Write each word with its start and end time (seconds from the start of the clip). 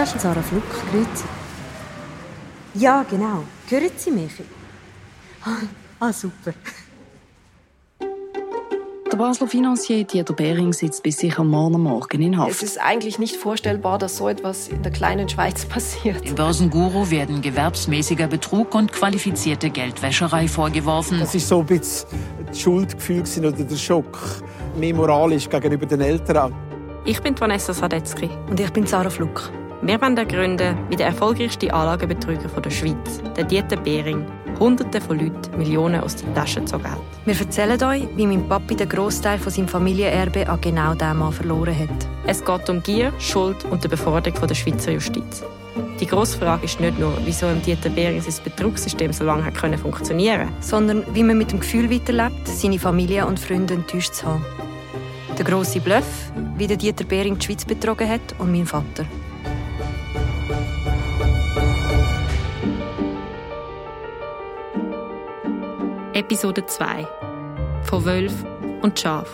Das 0.00 0.14
ist 0.14 0.22
Sarah 0.22 0.40
Fluck. 0.40 0.62
Grüezi. 0.90 1.24
Ja, 2.72 3.04
genau. 3.10 3.44
Hören 3.68 3.90
Sie 3.98 4.10
mich? 4.10 4.32
Ah, 5.98 6.10
super. 6.10 6.54
Der 9.12 9.16
Basler 9.18 9.46
Finanzier 9.46 10.04
Dieter 10.04 10.32
Behring 10.32 10.72
sitzt 10.72 11.02
bis 11.02 11.18
sicher 11.18 11.44
morgen 11.44 11.82
Morgen 11.82 12.22
in 12.22 12.38
Haft. 12.38 12.50
Es 12.50 12.62
ist 12.62 12.80
eigentlich 12.80 13.18
nicht 13.18 13.36
vorstellbar, 13.36 13.98
dass 13.98 14.16
so 14.16 14.30
etwas 14.30 14.68
in 14.68 14.82
der 14.82 14.90
kleinen 14.90 15.28
Schweiz 15.28 15.66
passiert. 15.68 16.26
Dem 16.26 16.34
Börsenguru 16.34 17.10
werden 17.10 17.42
gewerbsmäßiger 17.42 18.28
Betrug 18.28 18.74
und 18.74 18.92
qualifizierte 18.92 19.68
Geldwäscherei 19.68 20.48
vorgeworfen. 20.48 21.20
Das 21.20 21.34
ist 21.34 21.46
so 21.46 21.60
ein 21.60 21.66
bisschen 21.66 22.08
das 22.46 22.58
Schuldgefühl 22.58 23.22
oder 23.40 23.52
der 23.52 23.76
Schock. 23.76 24.18
Mehr 24.78 24.94
moralisch 24.94 25.46
gegenüber 25.46 25.84
den 25.84 26.00
Eltern. 26.00 26.54
Ich 27.04 27.20
bin 27.20 27.38
Vanessa 27.38 27.74
Sadetzky. 27.74 28.30
Und 28.48 28.58
ich 28.58 28.70
bin 28.70 28.86
Sarah 28.86 29.10
Fluck. 29.10 29.52
Wir 29.82 29.98
wollen 30.02 30.16
ergründen, 30.18 30.76
wie 30.90 30.96
der 30.96 31.06
erfolgreichste 31.06 31.72
Anlagebetrüger 31.72 32.48
der 32.60 32.70
Schweiz, 32.70 33.22
der 33.34 33.44
Dieter 33.44 33.78
Behring, 33.78 34.26
Hunderte 34.58 35.00
von 35.00 35.18
Leuten 35.18 35.56
Millionen 35.56 36.02
aus 36.02 36.16
den 36.16 36.34
Taschen 36.34 36.66
gezogen 36.66 36.90
hat. 36.90 37.00
Wir 37.24 37.34
erzählen 37.40 37.82
euch, 37.82 38.06
wie 38.14 38.26
mein 38.26 38.46
Papi 38.46 38.76
den 38.76 38.90
Großteil 38.90 39.38
von 39.38 39.50
seinem 39.50 39.68
Familienerbe 39.68 40.46
an 40.46 40.60
genau 40.60 40.92
diesem 40.92 41.16
Mann 41.16 41.32
verloren 41.32 41.78
hat. 41.78 42.06
Es 42.26 42.44
geht 42.44 42.68
um 42.68 42.82
Gier, 42.82 43.10
Schuld 43.18 43.64
und 43.70 43.82
die 43.82 43.88
Beforderung 43.88 44.38
der 44.46 44.54
Schweizer 44.54 44.92
Justiz. 44.92 45.42
Die 45.98 46.06
grosse 46.06 46.38
Frage 46.38 46.66
ist 46.66 46.78
nicht 46.78 46.98
nur, 46.98 47.14
wieso 47.24 47.46
im 47.46 47.62
Dieter 47.62 47.88
Behring 47.88 48.20
sein 48.20 48.44
Betrugssystem 48.44 49.14
so 49.14 49.24
lange 49.24 49.46
hat 49.46 49.54
können 49.54 49.78
funktionieren 49.78 50.48
sondern 50.60 51.04
wie 51.14 51.22
man 51.22 51.38
mit 51.38 51.52
dem 51.52 51.60
Gefühl 51.60 51.90
weiterlebt, 51.90 52.46
seine 52.46 52.78
Familie 52.78 53.24
und 53.24 53.40
Freunde 53.40 53.74
enttäuscht 53.74 54.12
zu 54.12 54.26
haben. 54.26 54.44
Der 55.38 55.44
grosse 55.46 55.80
Bluff, 55.80 56.30
wie 56.58 56.66
der 56.66 56.76
Dieter 56.76 57.04
Behring 57.04 57.38
die 57.38 57.46
Schweiz 57.46 57.64
betrogen 57.64 58.06
hat 58.06 58.34
und 58.38 58.52
mein 58.52 58.66
Vater. 58.66 59.06
Episode 66.30 66.64
2 66.64 67.08
Von 67.82 68.04
Wölf 68.04 68.32
und 68.82 68.96
Schaf. 68.96 69.28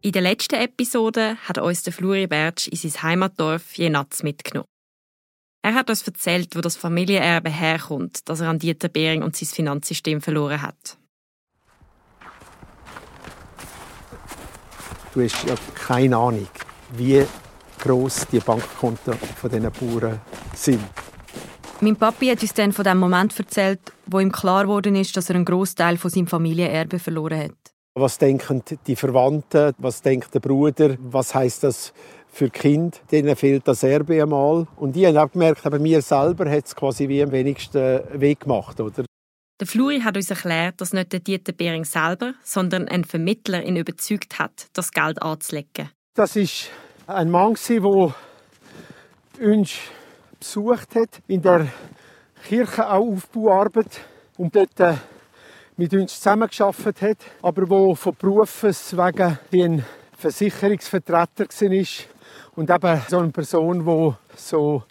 In 0.00 0.10
der 0.10 0.20
letzten 0.20 0.56
Episode 0.56 1.36
hat 1.46 1.58
uns 1.58 1.84
der 1.84 1.92
Fluri 1.92 2.26
Bertsch 2.26 2.66
in 2.66 2.76
sein 2.76 3.00
Heimatdorf 3.04 3.74
Jenatz 3.74 4.24
mitgenommen. 4.24 4.66
Er 5.62 5.74
hat 5.74 5.90
uns 5.90 6.02
erzählt, 6.02 6.56
wo 6.56 6.60
das 6.60 6.74
Familienerbe 6.74 7.50
herkommt, 7.50 8.28
das 8.28 8.40
er 8.40 8.48
an 8.48 8.58
Dieter 8.58 8.88
Behring 8.88 9.22
und 9.22 9.36
sein 9.36 9.46
Finanzsystem 9.46 10.20
verloren 10.20 10.62
hat. 10.62 10.98
Du 15.14 15.22
hast 15.22 15.44
ja 15.46 15.54
keine 15.76 16.16
Ahnung, 16.16 16.48
wie 16.94 17.24
gross 17.78 18.26
die 18.26 18.40
Bankkonten 18.40 19.14
von 19.14 19.48
diesen 19.48 19.70
Bauern 19.70 20.20
sind. 20.52 20.82
Mein 21.82 21.96
Papi 21.96 22.26
hat 22.26 22.42
uns 22.42 22.52
dann 22.52 22.72
von 22.72 22.84
dem 22.84 22.98
Moment 22.98 23.38
erzählt, 23.38 23.80
wo 24.04 24.20
ihm 24.20 24.30
klar 24.30 24.64
geworden 24.64 24.96
ist, 24.96 25.16
dass 25.16 25.30
er 25.30 25.36
einen 25.36 25.46
Großteil 25.46 25.96
von 25.96 26.10
seinem 26.10 26.26
Familienerbe 26.26 26.98
verloren 26.98 27.44
hat. 27.44 27.72
Was 27.94 28.18
denken 28.18 28.62
die 28.86 28.96
Verwandten? 28.96 29.72
Was 29.78 30.02
denkt 30.02 30.34
der 30.34 30.40
Bruder? 30.40 30.96
Was 30.98 31.34
heißt 31.34 31.64
das 31.64 31.94
für 32.28 32.50
die 32.50 32.58
Kinder? 32.58 32.98
Denen 33.10 33.34
fehlt 33.34 33.66
das 33.66 33.82
Erbe 33.82 34.22
einmal. 34.22 34.66
Und 34.76 34.94
ich 34.94 35.06
habe 35.06 35.22
auch 35.22 35.32
gemerkt, 35.32 35.64
aber 35.64 35.78
mir 35.78 36.02
selber 36.02 36.50
hat 36.50 36.66
es 36.66 36.76
quasi 36.76 37.08
wie 37.08 37.22
am 37.22 37.32
wenigsten 37.32 38.02
Weg 38.12 38.40
gemacht, 38.40 38.78
oder? 38.78 39.06
Der 39.58 39.66
Fluri 39.66 40.00
hat 40.00 40.16
uns 40.16 40.28
erklärt, 40.28 40.82
dass 40.82 40.92
nicht 40.92 41.14
der 41.14 41.20
Dieter 41.20 41.52
Behring 41.52 41.86
selber, 41.86 42.34
sondern 42.44 42.88
ein 42.88 43.04
Vermittler 43.04 43.64
ihn 43.64 43.76
überzeugt 43.76 44.38
hat, 44.38 44.68
das 44.74 44.90
Geld 44.92 45.22
anzulegen. 45.22 45.88
Das 46.14 46.36
ist 46.36 46.68
ein 47.06 47.30
Mann, 47.30 47.56
der 47.68 48.14
uns 49.40 49.72
besucht 50.40 50.94
hat, 50.96 51.22
in 51.28 51.42
der 51.42 51.68
Kirche 52.44 52.90
auch 52.90 53.06
Aufbauarbeit 53.06 54.00
und 54.38 54.56
dort 54.56 54.80
äh, 54.80 54.94
mit 55.76 55.92
uns 55.94 56.16
zusammengearbeitet 56.16 57.02
hat, 57.02 57.18
aber 57.42 57.68
wo 57.68 57.94
von 57.94 58.14
Berufes 58.18 58.96
wegen 58.96 59.38
ein 59.52 59.84
Versicherungsvertreter 60.16 61.44
war 61.44 61.86
und 62.56 62.70
eben 62.70 63.02
so 63.08 63.18
eine 63.18 63.30
Person, 63.30 63.84
die 63.84 64.14
so 64.36 64.82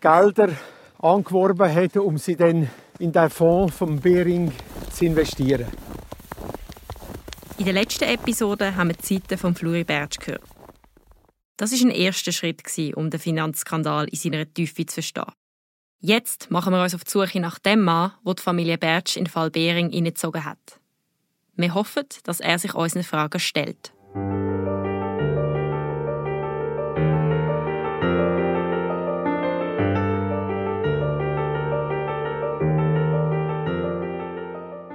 Gelder 0.00 0.50
angeworben 1.00 1.72
hat, 1.72 1.96
um 1.96 2.18
sie 2.18 2.36
dann 2.36 2.68
in 2.98 3.12
den 3.12 3.30
Fonds 3.30 3.76
vom 3.76 3.98
Bering 3.98 4.52
zu 4.92 5.06
investieren. 5.06 5.66
In 7.58 7.64
der 7.64 7.74
letzten 7.74 8.04
Episode 8.04 8.76
haben 8.76 8.88
wir 8.88 8.96
die 8.96 9.14
Seite 9.14 9.38
von 9.38 9.54
Fluri 9.54 9.84
Bertsch 9.84 10.18
gehört. 10.18 10.55
Das 11.58 11.72
ist 11.72 11.82
ein 11.82 11.90
erster 11.90 12.32
Schritt, 12.32 12.62
um 12.96 13.08
den 13.08 13.18
Finanzskandal 13.18 14.08
in 14.08 14.18
seiner 14.18 14.52
Tiefe 14.52 14.84
zu 14.84 14.94
verstehen. 14.94 15.32
Jetzt 16.00 16.50
machen 16.50 16.74
wir 16.74 16.82
uns 16.82 16.94
auf 16.94 17.04
die 17.04 17.10
Suche 17.10 17.40
nach 17.40 17.58
dem 17.58 17.82
Mann, 17.82 18.12
wo 18.22 18.34
die 18.34 18.42
Familie 18.42 18.76
Bertsch 18.76 19.16
in 19.16 19.26
Fall 19.26 19.50
Behring 19.50 19.88
hineingezogen 19.90 20.44
hat. 20.44 20.80
Wir 21.54 21.72
hoffen, 21.72 22.04
dass 22.24 22.40
er 22.40 22.58
sich 22.58 22.74
unseren 22.74 23.04
Fragen 23.04 23.40
stellt. 23.40 23.94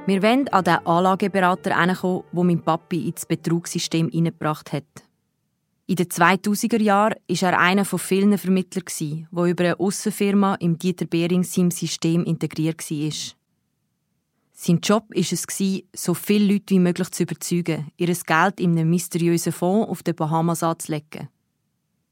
Wir 0.06 0.22
wollen 0.22 0.48
an 0.50 0.64
den 0.64 0.86
Anlageberater 0.86 1.72
herankommen, 1.72 2.24
der 2.32 2.44
mein 2.44 2.62
Papi 2.62 3.08
ins 3.08 3.26
Betrugssystem 3.26 4.10
hineingebracht 4.10 4.72
hat. 4.74 5.11
In 5.92 5.98
den 5.98 6.08
2000er 6.08 6.82
Jahren 6.82 7.16
war 7.28 7.52
er 7.52 7.60
einer 7.60 7.84
von 7.84 8.00
vielen 8.00 8.38
Vermittlern, 8.38 9.28
der 9.30 9.46
über 9.46 9.64
eine 9.66 9.78
Aussenfirma 9.78 10.56
im 10.56 10.78
Dieter 10.78 11.06
Behring 11.06 11.44
seinem 11.44 11.70
System 11.70 12.24
integriert 12.24 12.90
war. 12.90 13.12
Sein 14.54 14.80
Job 14.82 15.10
war 15.10 15.18
es, 15.18 15.84
so 15.94 16.14
viele 16.14 16.54
Leute 16.54 16.76
wie 16.76 16.80
möglich 16.80 17.12
zu 17.12 17.24
überzeugen, 17.24 17.92
ihr 17.98 18.08
Geld 18.08 18.62
in 18.62 18.72
einem 18.72 18.90
mysteriösen 18.90 19.52
Fonds 19.52 19.90
auf 19.90 20.02
den 20.02 20.16
Bahamas 20.16 20.64
anzulegen. 20.64 21.28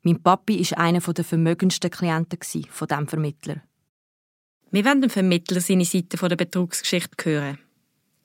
Mein 0.02 0.22
Papi 0.22 0.60
war 0.72 0.78
einer 0.80 1.00
der 1.00 1.24
vermögendsten 1.24 1.90
Klienten 1.90 2.40
von 2.70 2.88
diesem 2.90 3.08
Vermittler. 3.08 3.62
Wir 4.72 4.84
wollen 4.84 5.04
dem 5.04 5.10
Vermittler 5.10 5.62
seine 5.62 5.86
Seite 5.86 6.18
der 6.18 6.36
Betrugsgeschichte 6.36 7.24
hören. 7.24 7.60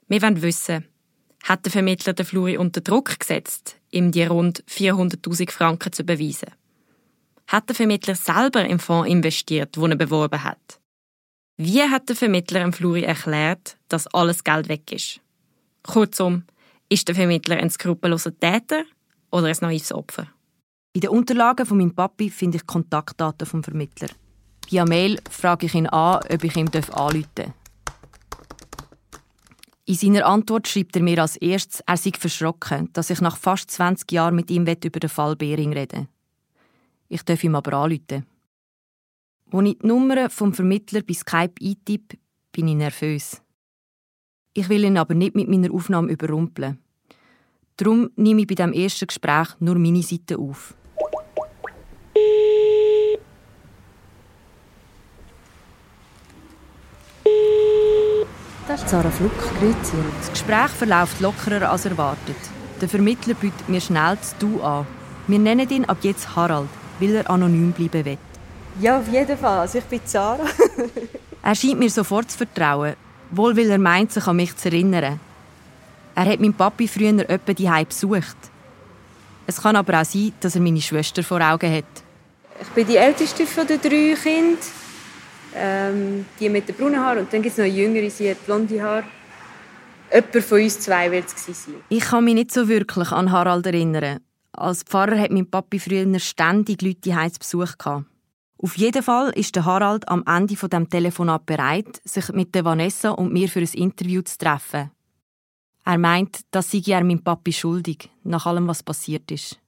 Wir 0.08 0.20
wollen 0.20 0.42
wissen, 0.42 0.84
hat 1.44 1.66
der 1.66 1.72
Vermittler 1.72 2.14
den 2.14 2.24
Fluri 2.24 2.56
unter 2.56 2.80
Druck 2.80 3.20
gesetzt, 3.20 3.76
ihm 3.90 4.10
die 4.10 4.24
rund 4.24 4.64
400.000 4.64 5.50
Franken 5.50 5.92
zu 5.92 6.02
beweisen? 6.02 6.48
Hat 7.46 7.68
der 7.68 7.76
Vermittler 7.76 8.14
selber 8.14 8.64
im 8.64 8.78
Fonds 8.78 9.10
investiert, 9.10 9.76
wo 9.76 9.86
er 9.86 9.96
beworben 9.96 10.42
hat? 10.42 10.80
Wie 11.58 11.82
hat 11.82 12.08
der 12.08 12.16
Vermittler 12.16 12.62
im 12.62 12.72
Fluri 12.72 13.02
erklärt, 13.02 13.76
dass 13.88 14.06
alles 14.08 14.42
Geld 14.42 14.68
weg 14.68 14.90
ist? 14.90 15.20
Kurzum, 15.82 16.44
ist 16.88 17.06
der 17.08 17.14
Vermittler 17.14 17.58
ein 17.58 17.70
skrupelloser 17.70 18.36
Täter 18.38 18.84
oder 19.30 19.48
ein 19.48 19.56
naives 19.60 19.92
Opfer? 19.92 20.26
In 20.94 21.02
den 21.02 21.10
Unterlagen 21.10 21.66
von 21.66 21.76
meinem 21.76 21.94
Papi 21.94 22.30
finde 22.30 22.56
ich 22.56 22.66
Kontaktdaten 22.66 23.46
vom 23.46 23.62
Vermittler. 23.62 24.08
Via 24.70 24.86
Mail 24.86 25.20
frage 25.30 25.66
ich 25.66 25.74
ihn 25.74 25.88
an, 25.88 26.20
ob 26.32 26.44
ich 26.44 26.56
ihm 26.56 26.70
anrufen 26.72 27.26
darf. 27.34 27.52
In 29.86 29.94
seiner 29.94 30.24
Antwort 30.24 30.66
schreibt 30.66 30.96
er 30.96 31.02
mir 31.02 31.20
als 31.20 31.36
erstes, 31.36 31.80
er 31.80 31.98
sei 31.98 32.12
verschrocken, 32.18 32.88
dass 32.94 33.10
ich 33.10 33.20
nach 33.20 33.36
fast 33.36 33.70
20 33.70 34.10
Jahren 34.12 34.34
mit 34.34 34.50
ihm 34.50 34.62
über 34.66 35.00
den 35.00 35.10
Fall 35.10 35.36
Behring 35.36 35.74
rede. 35.74 36.08
Ich 37.08 37.22
darf 37.22 37.44
ihm 37.44 37.54
aber 37.54 37.74
anrufen. 37.74 38.24
Als 39.52 39.66
ich 39.66 39.78
die 39.78 39.86
Nummer 39.86 40.30
vom 40.30 40.54
Vermittler 40.54 41.02
bei 41.02 41.12
Skype 41.12 41.54
eintippe, 41.62 42.16
bin 42.50 42.68
ich 42.68 42.76
nervös. 42.76 43.42
Ich 44.54 44.68
will 44.70 44.84
ihn 44.84 44.96
aber 44.96 45.14
nicht 45.14 45.34
mit 45.34 45.48
meiner 45.48 45.72
Aufnahme 45.72 46.12
überrumpeln. 46.12 46.78
Darum 47.76 48.10
nehme 48.16 48.40
ich 48.42 48.46
bei 48.46 48.54
dem 48.54 48.72
ersten 48.72 49.06
Gespräch 49.06 49.48
nur 49.58 49.78
meine 49.78 50.02
Seite 50.02 50.38
auf. 50.38 50.74
Das 58.63 58.63
ist 58.63 58.63
Sarah 58.76 59.10
Fluck, 59.10 59.38
grüezi. 59.58 59.96
Das 60.18 60.30
Gespräch 60.30 60.70
verläuft 60.70 61.20
lockerer 61.20 61.70
als 61.70 61.86
erwartet. 61.86 62.36
Der 62.80 62.88
Vermittler 62.88 63.34
bietet 63.34 63.68
mir 63.68 63.80
schnell 63.80 64.16
das 64.16 64.34
Du 64.38 64.60
an. 64.62 64.86
Wir 65.26 65.38
nennen 65.38 65.68
ihn 65.70 65.84
ab 65.84 65.98
jetzt 66.02 66.34
Harald, 66.34 66.68
weil 66.98 67.14
er 67.14 67.30
anonym 67.30 67.72
bleiben 67.72 68.04
will. 68.04 68.18
Ja, 68.80 68.98
auf 68.98 69.08
jeden 69.08 69.38
Fall. 69.38 69.60
Also 69.60 69.78
ich 69.78 69.84
bin 69.84 70.00
Sarah. 70.04 70.44
er 71.42 71.54
scheint 71.54 71.78
mir 71.78 71.90
sofort 71.90 72.30
zu 72.30 72.38
vertrauen, 72.38 72.94
wohl 73.30 73.56
weil 73.56 73.70
er 73.70 73.78
meint, 73.78 74.12
sich 74.12 74.26
an 74.26 74.36
mich 74.36 74.56
zu 74.56 74.68
erinnern. 74.68 75.20
Er 76.16 76.24
hat 76.24 76.40
meinen 76.40 76.54
Papi 76.54 76.88
früher 76.88 77.28
etwa 77.28 77.52
die 77.52 77.84
besucht. 77.84 78.36
Es 79.46 79.60
kann 79.62 79.76
aber 79.76 80.00
auch 80.00 80.04
sein, 80.04 80.32
dass 80.40 80.54
er 80.54 80.60
meine 80.60 80.80
Schwester 80.80 81.22
vor 81.22 81.40
Augen 81.40 81.72
hat. 81.72 81.84
Ich 82.60 82.68
bin 82.68 82.86
die 82.86 82.96
älteste 82.96 83.46
von 83.46 83.66
den 83.66 83.80
drei 83.80 84.14
Kindern. 84.20 84.58
Ähm, 85.56 86.26
die 86.40 86.48
mit 86.48 86.68
den 86.68 86.74
braunen 86.74 86.98
Haaren. 86.98 87.20
Und 87.20 87.32
dann 87.32 87.42
gibt 87.42 87.56
es 87.56 87.64
noch 87.64 87.72
jüngere, 87.72 88.10
sie 88.10 88.30
hat 88.30 88.44
blonde 88.44 88.82
Haare. 88.82 89.04
Jemand 90.12 90.44
von 90.44 90.60
uns 90.60 90.80
zwei 90.80 91.10
wird 91.10 91.26
es 91.26 91.46
sein. 91.46 91.74
Ich 91.88 92.04
kann 92.04 92.24
mich 92.24 92.34
nicht 92.34 92.52
so 92.52 92.68
wirklich 92.68 93.10
an 93.12 93.30
Harald 93.32 93.66
erinnern. 93.66 94.20
Als 94.52 94.82
Pfarrer 94.82 95.18
hat 95.18 95.30
mein 95.30 95.50
Papi 95.50 95.78
früher 95.78 96.18
ständig 96.18 96.82
Leute 96.82 97.10
zu 97.10 97.38
Besuch 97.38 97.78
gehabt. 97.78 98.06
Auf 98.58 98.76
jeden 98.76 99.02
Fall 99.02 99.30
ist 99.30 99.56
der 99.56 99.64
Harald 99.64 100.08
am 100.08 100.22
Ende 100.26 100.56
von 100.56 100.70
dem 100.70 100.88
Telefonat 100.88 101.44
bereit, 101.44 102.00
sich 102.04 102.28
mit 102.32 102.54
der 102.54 102.64
Vanessa 102.64 103.10
und 103.10 103.32
mir 103.32 103.48
für 103.48 103.60
ein 103.60 103.68
Interview 103.74 104.22
zu 104.22 104.38
treffen. 104.38 104.90
Er 105.84 105.98
meint, 105.98 106.40
dass 106.50 106.70
sei 106.70 106.80
er 106.86 107.04
meinem 107.04 107.22
Papi 107.22 107.52
schuldig, 107.52 108.08
nach 108.22 108.46
allem, 108.46 108.66
was 108.66 108.82
passiert 108.82 109.30
ist. 109.30 109.58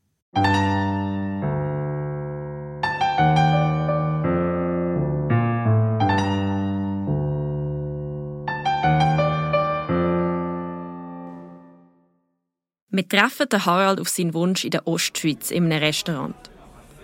Wir 12.97 13.07
treffen 13.07 13.47
den 13.51 13.67
Harald 13.67 14.01
auf 14.01 14.09
seinen 14.09 14.33
Wunsch 14.33 14.65
in 14.65 14.71
der 14.71 14.87
Ostschweiz 14.87 15.51
in 15.51 15.67
einem 15.67 15.83
Restaurant. 15.83 16.35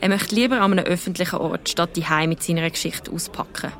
Er 0.00 0.08
möchte 0.08 0.34
lieber 0.34 0.58
an 0.62 0.72
einem 0.72 0.86
öffentlichen 0.86 1.36
Ort 1.36 1.68
statt 1.68 1.90
die 1.96 2.26
mit 2.26 2.42
seiner 2.42 2.70
Geschichte 2.70 3.12
auspacken. 3.12 3.72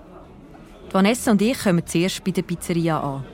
Vanessa 0.91 1.31
und 1.31 1.41
ich 1.41 1.59
kommen 1.59 1.87
zuerst 1.87 2.23
bei 2.23 2.33
der 2.33 2.43
Pizzeria 2.43 3.01
an. 3.01 3.25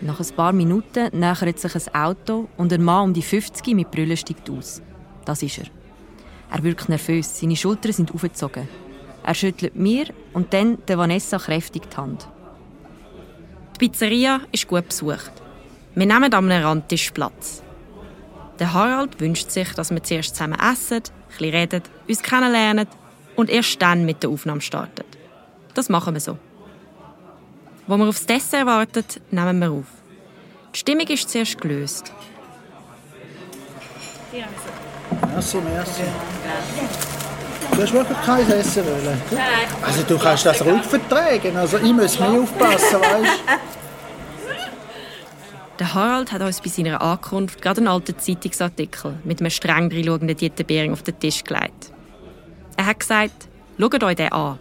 Nach 0.00 0.18
ein 0.18 0.34
paar 0.34 0.54
Minuten 0.54 1.10
nähert 1.12 1.58
sich 1.58 1.74
ein 1.74 1.94
Auto 1.94 2.48
und 2.56 2.72
ein 2.72 2.82
Mann 2.82 3.08
um 3.08 3.12
die 3.12 3.20
50 3.20 3.74
mit 3.74 3.90
Brille 3.90 4.16
steigt 4.16 4.48
aus. 4.48 4.80
Das 5.26 5.42
ist 5.42 5.58
er. 5.58 5.66
Er 6.50 6.62
wirkt 6.62 6.88
nervös, 6.88 7.38
seine 7.38 7.56
Schultern 7.56 7.92
sind 7.92 8.14
aufgezogen. 8.14 8.66
Er 9.22 9.34
schüttelt 9.34 9.76
mir 9.76 10.06
und 10.32 10.54
dann 10.54 10.78
der 10.88 10.96
Vanessa 10.96 11.36
kräftig 11.36 11.90
die 11.90 11.96
Hand. 11.98 12.26
Die 13.74 13.78
Pizzeria 13.78 14.40
ist 14.52 14.66
gut 14.66 14.88
besucht. 14.88 15.42
Wir 15.96 16.04
nehmen 16.04 16.30
an 16.34 16.52
einem 16.52 16.62
Randtisch 16.62 17.10
Platz. 17.12 17.62
Der 18.58 18.74
Harald 18.74 19.18
wünscht 19.18 19.50
sich, 19.50 19.72
dass 19.72 19.90
wir 19.90 20.02
zuerst 20.02 20.36
zusammen 20.36 20.58
essen, 20.60 21.02
ein 21.40 21.44
reden, 21.50 21.82
uns 22.06 22.22
kennenlernen 22.22 22.86
und 23.34 23.48
erst 23.48 23.80
dann 23.80 24.04
mit 24.04 24.22
der 24.22 24.28
Aufnahme 24.28 24.60
starten. 24.60 25.06
Das 25.72 25.88
machen 25.88 26.12
wir 26.12 26.20
so. 26.20 26.36
Wo 27.86 27.96
wir 27.96 28.08
aufs 28.08 28.26
Dessert 28.26 28.66
warten, 28.66 29.06
nehmen 29.30 29.58
wir 29.58 29.70
auf. 29.70 29.86
Die 30.74 30.78
Stimmung 30.80 31.06
ist 31.06 31.30
zuerst 31.30 31.58
gelöst. 31.58 32.12
Merci, 35.32 35.56
merci. 35.56 36.02
Du 37.70 37.82
hast 37.82 37.92
wirklich 37.94 38.20
kein 38.20 38.50
Essen 38.50 38.84
wollen? 38.84 39.22
Also 39.80 40.02
du 40.02 40.18
kannst 40.18 40.44
das 40.44 40.62
ruhig 40.62 40.82
vertragen. 40.82 41.56
Also 41.56 41.78
ich 41.78 41.92
muss 41.94 42.20
mehr 42.20 42.32
aufpassen, 42.32 43.00
weißt 43.00 43.40
du? 43.46 43.76
Der 45.78 45.92
Harald 45.92 46.32
hat 46.32 46.40
uns 46.40 46.62
bei 46.62 46.70
seiner 46.70 47.02
Ankunft 47.02 47.60
gerade 47.60 47.80
einen 47.80 47.88
alten 47.88 48.18
Zeitungsartikel 48.18 49.18
mit 49.24 49.40
einem 49.40 49.50
streng 49.50 49.92
reinschauenden 49.92 50.34
Dieter 50.34 50.64
Behring 50.64 50.92
auf 50.92 51.02
den 51.02 51.18
Tisch 51.18 51.44
gelegt. 51.44 51.92
Er 52.78 52.86
hat 52.86 53.00
gesagt, 53.00 53.48
schaut 53.78 54.02
euch 54.02 54.16
den 54.16 54.32
an. 54.32 54.58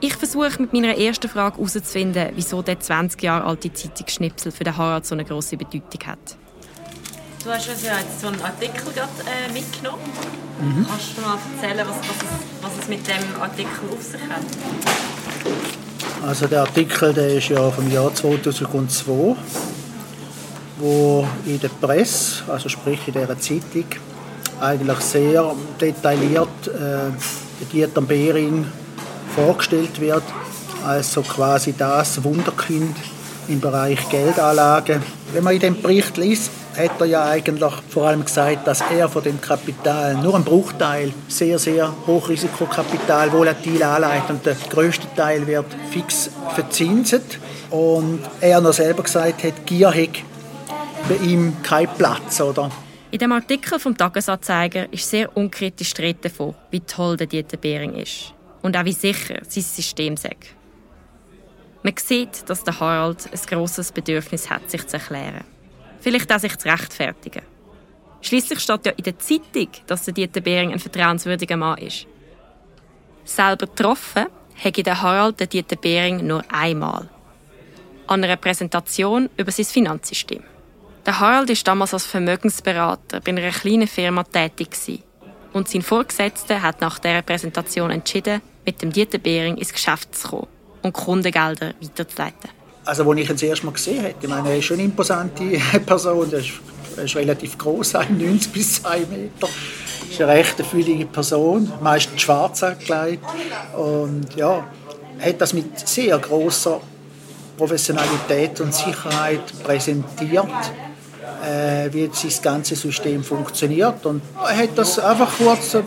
Ich 0.00 0.14
versuche 0.14 0.60
mit 0.60 0.72
meiner 0.72 0.96
ersten 0.96 1.28
Frage 1.28 1.56
herauszufinden, 1.56 2.30
wieso 2.34 2.62
der 2.62 2.80
20 2.80 3.22
Jahre 3.22 3.44
alte 3.44 3.72
Zeitungsschnipsel 3.72 4.50
für 4.50 4.64
den 4.64 4.76
Harald 4.76 5.04
so 5.04 5.14
eine 5.14 5.24
grosse 5.24 5.56
Bedeutung 5.56 6.06
hat. 6.06 6.36
Du 7.42 7.50
hast 7.50 7.68
uns 7.68 7.82
ja 7.82 7.98
jetzt 7.98 8.20
so 8.20 8.28
einen 8.28 8.40
Artikel 8.40 8.82
gerade, 8.94 9.10
äh, 9.26 9.52
mitgenommen. 9.52 10.00
Mhm. 10.60 10.86
Kannst 10.88 11.16
du 11.16 11.20
mal 11.20 11.38
erzählen, 11.54 11.86
was, 11.86 11.96
was, 11.96 12.16
es, 12.16 12.62
was 12.62 12.82
es 12.82 12.88
mit 12.88 13.06
dem 13.06 13.42
Artikel 13.42 13.90
auf 13.92 14.02
sich 14.02 14.20
hat? 14.22 14.42
Also 16.26 16.46
der 16.46 16.62
Artikel 16.62 17.12
der 17.12 17.36
ist 17.36 17.50
ja 17.50 17.70
vom 17.70 17.90
Jahr 17.90 18.14
2002 18.14 19.36
wo 20.78 21.26
in 21.46 21.60
der 21.60 21.68
Presse, 21.68 22.44
also 22.48 22.68
sprich 22.68 23.00
in 23.06 23.14
dieser 23.14 23.38
Zeitung, 23.38 23.86
eigentlich 24.60 24.98
sehr 25.00 25.54
detailliert 25.80 26.48
äh, 26.68 27.10
Dieter 27.72 28.00
Behring 28.00 28.66
vorgestellt 29.34 30.00
wird 30.00 30.22
als 30.84 31.12
so 31.12 31.22
quasi 31.22 31.74
das 31.76 32.22
Wunderkind 32.22 32.96
im 33.48 33.60
Bereich 33.60 34.08
Geldanlage. 34.08 35.00
Wenn 35.32 35.44
man 35.44 35.54
in 35.54 35.60
dem 35.60 35.80
Bericht 35.80 36.16
liest, 36.16 36.50
hat 36.76 37.00
er 37.00 37.06
ja 37.06 37.24
eigentlich 37.24 37.72
vor 37.88 38.06
allem 38.06 38.24
gesagt, 38.24 38.66
dass 38.66 38.82
er 38.94 39.08
von 39.08 39.22
dem 39.22 39.40
Kapital 39.40 40.14
nur 40.14 40.34
einen 40.34 40.44
Bruchteil, 40.44 41.12
sehr, 41.28 41.58
sehr 41.58 41.92
Hochrisikokapital, 42.06 43.32
volatil 43.32 43.82
anlegt 43.82 44.30
und 44.30 44.44
der 44.44 44.56
größte 44.70 45.06
Teil 45.16 45.46
wird 45.46 45.66
fix 45.90 46.30
verzinset. 46.54 47.38
Und 47.70 48.20
er 48.40 48.60
noch 48.60 48.72
selber 48.72 49.02
gesagt 49.02 49.44
hat, 49.44 49.66
Gier 49.66 49.88
hat 49.88 50.24
bei 51.08 51.16
ihm 51.16 51.62
keinen 51.62 51.94
Platz, 51.96 52.40
oder? 52.40 52.70
In 53.10 53.18
dem 53.18 53.32
Artikel 53.32 53.78
vom 53.78 53.96
Tagesanzeiger 53.96 54.92
ist 54.92 55.08
sehr 55.08 55.36
unkritisch 55.36 55.94
die 55.94 56.14
davon, 56.14 56.54
wie 56.70 56.80
toll 56.80 57.16
der 57.16 57.26
Dieter 57.26 57.56
Behring 57.56 57.94
ist 57.94 58.34
und 58.62 58.76
auch 58.76 58.84
wie 58.84 58.92
sicher 58.92 59.40
sein 59.46 59.62
System 59.62 60.16
sei. 60.16 60.36
Man 61.82 61.94
sieht, 61.96 62.48
dass 62.48 62.64
der 62.64 62.80
Harald 62.80 63.28
ein 63.30 63.40
grosses 63.46 63.92
Bedürfnis 63.92 64.48
hat, 64.48 64.70
sich 64.70 64.86
zu 64.86 64.96
erklären. 64.96 65.44
Vielleicht 66.00 66.32
auch 66.32 66.38
sich 66.38 66.56
zu 66.56 66.68
rechtfertigen. 66.68 67.42
Schließlich 68.22 68.60
steht 68.60 68.86
ja 68.86 68.92
in 68.92 69.04
der 69.04 69.18
Zeitung, 69.18 69.68
dass 69.86 70.06
der 70.06 70.14
Dieter 70.14 70.40
Behring 70.40 70.72
ein 70.72 70.78
vertrauenswürdiger 70.78 71.58
Mann 71.58 71.78
ist. 71.78 72.06
Selber 73.24 73.66
getroffen 73.66 74.26
hätte 74.54 74.82
der 74.82 75.02
Harald 75.02 75.38
den 75.38 75.50
Dieter 75.50 75.76
Behring 75.76 76.26
nur 76.26 76.42
einmal. 76.50 77.10
An 78.06 78.24
einer 78.24 78.36
Präsentation 78.36 79.28
über 79.36 79.52
sein 79.52 79.66
Finanzsystem. 79.66 80.42
Der 81.06 81.20
Harald 81.20 81.50
war 81.50 81.56
damals 81.64 81.92
als 81.92 82.06
Vermögensberater 82.06 83.20
bei 83.20 83.32
einer 83.32 83.50
kleinen 83.50 83.86
Firma 83.86 84.24
tätig. 84.24 85.02
Und 85.52 85.68
sein 85.68 85.82
Vorgesetzter 85.82 86.62
hat 86.62 86.80
nach 86.80 86.98
dieser 86.98 87.20
Präsentation 87.20 87.90
entschieden, 87.90 88.40
mit 88.64 88.80
dem 88.80 88.90
Dieter 88.90 89.18
Behring 89.18 89.56
ins 89.58 89.72
Geschäft 89.72 90.14
zu 90.14 90.28
kommen 90.28 90.46
und 90.82 90.94
Kundengelder 90.94 91.74
weiterzuleiten. 91.80 92.50
Also, 92.86 93.08
als 93.08 93.20
ich 93.20 93.28
ihn 93.28 93.34
das 93.34 93.42
erste 93.42 93.66
Mal 93.66 93.72
gesehen 93.72 94.02
habe, 94.02 94.14
ich 94.20 94.28
meine, 94.28 94.48
er 94.48 94.58
ist 94.58 94.64
schon 94.64 94.78
eine 94.78 94.84
imposante 94.84 95.44
Person. 95.86 96.32
Er 96.32 96.38
ist, 96.38 96.50
er 96.96 97.04
ist 97.04 97.16
relativ 97.16 97.58
groß, 97.58 97.92
90 97.92 98.52
bis 98.52 98.82
2 98.82 99.00
Meter. 99.00 99.48
Er 99.48 100.10
ist 100.10 100.20
eine 100.20 100.32
recht 100.32 100.66
füllige 100.66 101.06
Person, 101.06 101.70
meistens 101.82 102.22
schwarz 102.22 102.62
angelegt. 102.62 103.24
Und 103.76 104.34
ja, 104.36 104.66
hat 105.20 105.40
das 105.40 105.52
mit 105.52 105.86
sehr 105.86 106.18
großer 106.18 106.80
Professionalität 107.56 108.60
und 108.60 108.74
Sicherheit 108.74 109.42
präsentiert 109.62 110.48
äh, 111.42 111.92
wie 111.92 112.04
jetzt 112.04 112.24
das 112.24 112.42
ganze 112.42 112.76
System 112.76 113.24
funktioniert. 113.24 114.04
Und 114.06 114.22
er 114.42 114.56
hat 114.56 114.76
das 114.76 114.98
einfach 114.98 115.30
kurz, 115.36 115.74
ein 115.74 115.84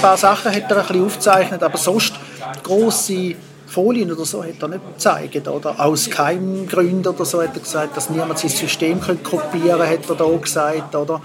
paar 0.00 0.16
Sachen 0.16 0.52
hat 0.52 0.70
er 0.70 0.78
ein 0.78 0.86
bisschen 0.86 1.04
aufgezeichnet, 1.04 1.62
aber 1.62 1.78
sonst 1.78 2.14
große 2.62 3.34
Folien 3.66 4.10
oder 4.10 4.24
so 4.24 4.42
hat 4.42 4.60
er 4.60 4.68
nicht 4.68 4.94
gezeigt. 4.94 5.48
Oder 5.48 5.78
aus 5.78 6.10
Keimgründen 6.10 7.14
oder 7.14 7.24
so 7.24 7.42
hat 7.42 7.54
er 7.54 7.60
gesagt, 7.60 7.96
dass 7.96 8.10
niemand 8.10 8.38
sein 8.38 8.50
System 8.50 9.00
kopieren 9.00 9.78
könnte, 9.78 9.88
hat 9.88 10.08
er 10.08 10.14
da 10.16 10.36
gesagt. 10.36 10.94
Oder? 10.94 11.20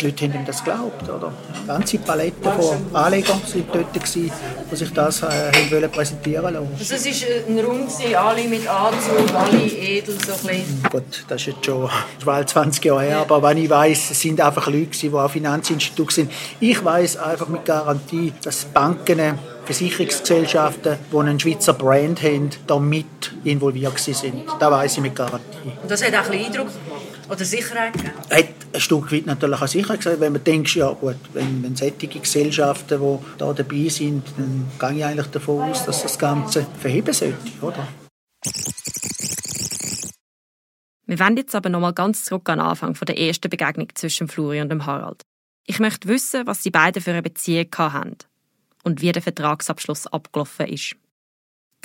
Die 0.00 0.06
Leute 0.06 0.24
haben 0.24 0.34
ihm 0.34 0.44
das 0.44 0.62
geglaubt. 0.64 1.02
Oder? 1.02 1.32
Eine 1.54 1.66
ganze 1.66 1.98
Palette 1.98 2.42
von 2.42 2.94
Anlegern 2.94 3.40
waren 3.42 3.64
dort, 3.72 3.94
gewesen, 3.94 4.30
die 4.70 4.76
sich 4.76 4.92
das 4.92 5.22
äh, 5.22 5.52
wollen 5.70 5.90
präsentieren 5.90 6.54
lassen. 6.54 6.68
Also 6.78 6.94
es 6.94 7.22
war 7.22 7.28
ein 7.48 7.64
Raum, 7.64 7.88
alle 8.16 8.48
mit 8.48 8.68
Anzug, 8.68 9.34
alle 9.34 9.66
edel, 9.66 10.16
so 10.24 10.32
ein 10.32 10.38
bisschen. 10.38 10.82
Gut, 10.90 11.24
das 11.28 11.40
ist 11.40 11.46
jetzt 11.46 11.66
schon 11.66 11.90
20 12.46 12.84
Jahre 12.84 13.02
her, 13.02 13.18
aber 13.18 13.42
wenn 13.42 13.58
ich 13.58 13.70
weiss, 13.70 14.10
es 14.10 14.20
sind 14.20 14.40
einfach 14.40 14.66
Leute, 14.66 14.90
die 14.90 15.12
auch 15.12 15.30
Finanzinstitute 15.30 16.14
sind. 16.14 16.32
Ich 16.60 16.84
weiss 16.84 17.16
einfach 17.16 17.48
mit 17.48 17.64
Garantie, 17.64 18.32
dass 18.42 18.64
Banken 18.66 19.38
Versicherungsgesellschaften, 19.66 20.96
die 21.12 21.16
einen 21.18 21.40
Schweizer 21.40 21.74
Brand 21.74 22.22
haben, 22.22 22.50
da 22.66 22.78
mit 22.78 23.32
involviert 23.42 23.98
sind. 23.98 24.44
Das 24.60 24.70
weiß 24.70 24.96
ich 24.96 25.02
mit 25.02 25.16
Garantie. 25.16 25.72
Und 25.82 25.90
das 25.90 26.04
hat 26.04 26.14
auch 26.14 26.24
ein 26.24 26.30
bisschen 26.30 26.46
Eindruck 26.46 26.68
oder 27.28 27.44
Sicherheit 27.44 27.92
gegeben? 27.92 28.14
Hat 28.30 28.48
ein 28.72 28.80
Stück 28.80 29.12
weit 29.12 29.26
natürlich 29.26 29.60
auch 29.60 29.66
Sicherheit 29.66 30.00
gesagt, 30.00 30.20
wenn 30.20 30.32
man 30.32 30.44
denkt, 30.44 30.74
ja 30.74 30.90
gut, 30.92 31.16
wenn, 31.32 31.62
wenn 31.62 31.76
solche 31.76 32.06
Gesellschaften, 32.06 33.00
die 33.00 33.38
da 33.38 33.52
dabei 33.52 33.88
sind, 33.88 34.22
dann 34.36 34.70
gehe 34.78 34.98
ich 34.98 35.04
eigentlich 35.04 35.26
davon 35.28 35.70
aus, 35.70 35.84
dass 35.84 36.02
das 36.02 36.18
Ganze 36.18 36.66
verheben 36.80 37.12
sollte, 37.12 37.36
oder? 37.60 37.86
Wir 41.08 41.18
wenden 41.20 41.38
jetzt 41.38 41.54
aber 41.54 41.68
nochmal 41.68 41.92
ganz 41.92 42.24
zurück 42.24 42.48
an 42.48 42.58
den 42.58 42.66
Anfang 42.66 42.94
von 42.96 43.06
der 43.06 43.18
ersten 43.18 43.48
Begegnung 43.48 43.88
zwischen 43.94 44.26
Fluri 44.26 44.60
und 44.60 44.70
dem 44.70 44.86
Harald. 44.86 45.22
Ich 45.64 45.78
möchte 45.78 46.08
wissen, 46.08 46.46
was 46.46 46.62
sie 46.62 46.70
beide 46.70 47.00
für 47.00 47.12
eine 47.12 47.22
Beziehung 47.22 47.68
haben 47.76 48.16
und 48.82 49.00
wie 49.00 49.12
der 49.12 49.22
Vertragsabschluss 49.22 50.06
abgelaufen 50.08 50.66
ist. 50.66 50.96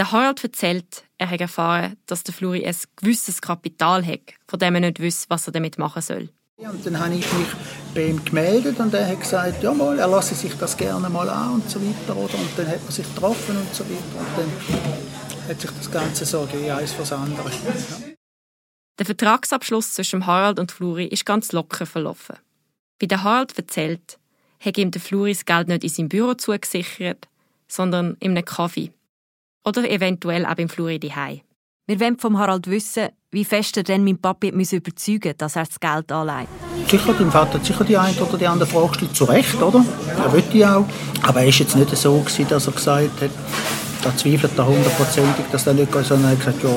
Der 0.02 0.12
Harald 0.12 0.44
erzählt, 0.44 1.04
er 1.20 1.30
hat 1.30 1.42
erfahren, 1.42 1.96
dass 2.08 2.24
der 2.24 2.34
Fluri 2.34 2.66
ein 2.66 2.76
gewisses 2.96 3.40
Kapital 3.40 4.04
hat, 4.04 4.34
von 4.48 4.58
dem 4.58 4.74
er 4.74 4.82
nicht 4.82 5.00
wüsste, 5.00 5.30
was 5.30 5.46
er 5.46 5.54
damit 5.54 5.78
machen 5.78 6.02
soll. 6.02 6.30
Und 6.58 6.84
dann 6.84 6.98
habe 6.98 7.14
ich 7.14 7.32
mich 7.34 7.48
bei 7.94 8.08
ihm 8.08 8.26
gemeldet 8.26 8.80
und 8.80 8.92
er 8.96 9.08
hat 9.08 9.20
gesagt, 9.20 9.62
ja 9.62 9.72
mal, 9.72 10.00
er 10.00 10.08
lasse 10.08 10.34
sich 10.34 10.56
das 10.56 10.76
gerne 10.76 11.08
mal 11.08 11.30
an 11.30 11.52
und 11.52 11.70
so 11.70 11.80
weiter. 11.80 12.18
Oder? 12.18 12.34
Und 12.34 12.50
dann 12.58 12.68
hat 12.68 12.82
man 12.82 12.92
sich 12.92 13.14
getroffen 13.14 13.56
und 13.56 13.76
so 13.76 13.84
weiter. 13.84 14.18
Und 14.18 14.38
dann 14.38 15.50
hat 15.50 15.62
sich 15.62 15.70
das 15.70 15.92
Ganze 15.92 16.26
so 16.26 16.48
gegeben, 16.48 16.72
eins 16.72 16.94
fürs 16.94 17.14
andere. 17.14 17.52
Ja. 17.52 18.14
Der 18.98 19.06
Vertragsabschluss 19.06 19.94
zwischen 19.94 20.26
Harald 20.26 20.58
und 20.58 20.72
Fluri 20.72 21.06
ist 21.06 21.28
ganz 21.28 21.52
locker 21.52 21.86
verlaufen. 21.86 22.38
Wie 22.98 23.08
der 23.08 23.22
Harald 23.22 23.56
erzählt, 23.56 24.18
hat 24.60 24.80
ihm 24.80 24.90
der 24.90 25.00
Fluris 25.00 25.46
Geld 25.46 25.68
nicht 25.68 25.84
in 25.84 25.90
seinem 25.92 26.10
Büro 26.10 26.34
zugesichert, 26.34 27.28
sondern 27.68 28.18
in 28.20 28.32
einem 28.32 28.46
Kaffee. 28.46 28.92
Oder 29.66 29.90
eventuell 29.90 30.46
auch 30.46 30.56
beim 30.56 30.70
Fluri 30.70 31.00
daheim. 31.00 31.42
Wir 31.88 32.00
wollen 32.00 32.18
vom 32.18 32.38
Harald 32.38 32.68
wissen, 32.68 33.10
wie 33.32 33.46
fest 33.46 33.78
er 33.78 33.84
denn 33.84 34.04
mein 34.04 34.18
Papi 34.18 34.50
überzeugen 34.50 35.30
musste, 35.30 35.34
dass 35.34 35.56
er 35.56 35.66
das 35.66 35.80
Geld 35.80 36.12
anlegt. 36.12 36.50
Sicher, 36.90 37.14
dein 37.18 37.32
Vater 37.32 37.56
hat 37.56 37.66
sicher 37.66 37.84
die 37.84 37.98
eine 37.98 38.16
oder 38.18 38.38
die 38.38 38.48
andere 38.48 38.68
Frage 38.68 38.90
gestellt, 38.90 39.16
zu 39.16 39.24
Recht, 39.26 39.62
oder? 39.62 39.84
Er 40.18 40.32
wollte 40.32 40.58
ja 40.58 40.78
auch. 40.78 40.86
Aber 41.22 41.40
er 41.42 41.46
war 41.46 41.54
jetzt 41.54 41.76
nicht 41.76 41.96
so, 41.96 42.20
gewesen, 42.20 42.48
dass 42.50 42.68
er 42.68 42.74
gesagt 42.74 43.22
hat, 43.22 43.30
da 44.04 44.16
zweifelt 44.16 44.58
er 44.58 44.66
hundertprozentig, 44.66 45.46
dass 45.52 45.64
der 45.64 45.74
nicht 45.74 45.92
geht, 45.92 46.10
er 46.10 46.18
hat 46.18 46.40
gesagt, 46.40 46.64
ja, 46.64 46.70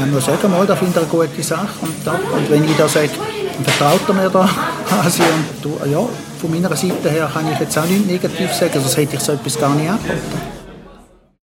er 0.00 0.06
muss 0.06 0.24
sagen, 0.24 0.50
mal, 0.50 0.66
da 0.66 0.76
finde 0.76 1.00
ich 1.00 1.12
eine 1.12 1.26
gute 1.26 1.42
Sache. 1.42 1.68
Und, 1.82 1.94
da, 2.04 2.12
und 2.12 2.50
wenn 2.50 2.64
ich 2.64 2.76
da 2.76 2.88
sage, 2.88 3.10
dann 3.54 3.64
vertraut 3.64 4.08
er 4.08 4.14
mir 4.14 4.30
da 4.30 4.48
quasi. 4.86 5.22
Und 5.22 5.64
du, 5.64 5.78
ja, 5.90 6.00
von 6.40 6.50
meiner 6.50 6.74
Seite 6.76 7.10
her 7.10 7.30
kann 7.32 7.50
ich 7.52 7.58
jetzt 7.58 7.76
auch 7.78 7.86
nichts 7.86 8.06
negativ 8.06 8.52
sagen, 8.52 8.80
sonst 8.80 8.96
hätte 8.96 9.16
ich 9.16 9.22
so 9.22 9.32
etwas 9.32 9.58
gar 9.58 9.74
nicht 9.74 9.88
angeboten. 9.88 10.59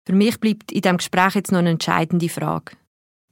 Für 0.04 0.14
mich 0.14 0.40
bleibt 0.40 0.72
in 0.72 0.80
diesem 0.80 0.96
Gespräch 0.96 1.36
jetzt 1.36 1.52
noch 1.52 1.60
eine 1.60 1.70
entscheidende 1.70 2.28
Frage. 2.28 2.72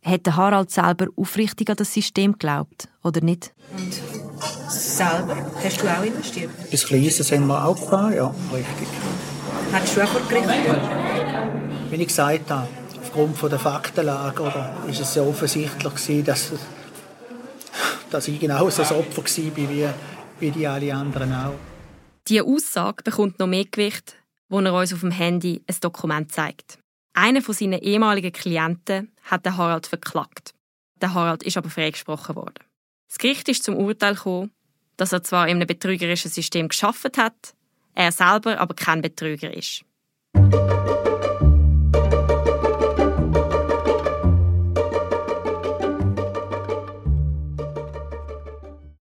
Hat 0.04 0.26
Harald 0.34 0.70
selber 0.70 1.08
aufrichtig 1.16 1.68
an 1.68 1.76
das 1.76 1.92
System 1.92 2.32
geglaubt, 2.32 2.88
oder 3.02 3.20
nicht? 3.20 3.52
Und 3.76 3.92
selber? 4.70 5.36
Hast 5.62 5.82
du 5.82 5.88
auch 5.88 6.04
investiert? 6.04 6.50
Etwas 6.64 6.86
Kleines 6.86 7.32
haben 7.32 7.46
wir 7.48 7.64
auch 7.64 7.78
gefahren, 7.78 8.14
ja, 8.14 8.34
richtig. 8.52 8.88
Hättest 9.72 9.96
du 9.96 10.02
auch 10.02 10.08
vor 10.08 10.20
Gericht 10.28 10.48
Wie 11.90 11.96
ich 11.96 12.06
gesagt 12.06 12.50
habe, 12.50 12.68
aufgrund 13.02 13.36
von 13.36 13.50
der 13.50 13.58
Faktenlage 13.58 14.40
oder, 14.40 14.76
ist 14.88 15.00
es 15.00 15.12
sehr 15.12 15.26
offensichtlich 15.26 15.94
gewesen, 15.94 16.24
dass, 16.24 16.52
dass 18.10 18.28
ich 18.28 18.38
genauso 18.38 18.82
ein 18.82 18.88
Opfer 18.92 19.22
war 19.22 19.56
wie, 19.56 19.88
wie 20.38 20.50
die 20.50 20.66
alle 20.66 20.94
anderen 20.94 21.34
auch. 21.34 21.54
Diese 22.28 22.44
Aussage 22.44 23.02
bekommt 23.02 23.40
noch 23.40 23.48
mehr 23.48 23.64
Gewicht, 23.64 24.14
wo 24.50 24.60
er 24.60 24.74
uns 24.74 24.92
auf 24.92 25.00
dem 25.00 25.12
Handy 25.12 25.62
ein 25.66 25.76
Dokument 25.80 26.30
zeigt. 26.30 26.78
Einer 27.14 27.40
von 27.40 27.54
seinen 27.54 27.80
ehemaligen 27.80 28.32
Klienten 28.32 29.10
hat 29.22 29.46
den 29.46 29.56
Harald 29.56 29.86
verklagt. 29.86 30.52
Der 31.00 31.14
Harald 31.14 31.42
ist 31.42 31.56
aber 31.56 31.70
freigesprochen 31.70 32.36
worden. 32.36 32.62
Das 33.08 33.18
Gericht 33.18 33.48
ist 33.48 33.64
zum 33.64 33.76
Urteil 33.76 34.14
gekommen, 34.14 34.50
dass 34.96 35.12
er 35.12 35.22
zwar 35.22 35.48
in 35.48 35.56
einem 35.56 35.66
betrügerischen 35.66 36.30
System 36.30 36.68
geschafft 36.68 37.16
hat, 37.16 37.54
er 37.94 38.12
selber 38.12 38.58
aber 38.58 38.74
kein 38.74 39.00
Betrüger 39.00 39.52
ist. 39.52 39.84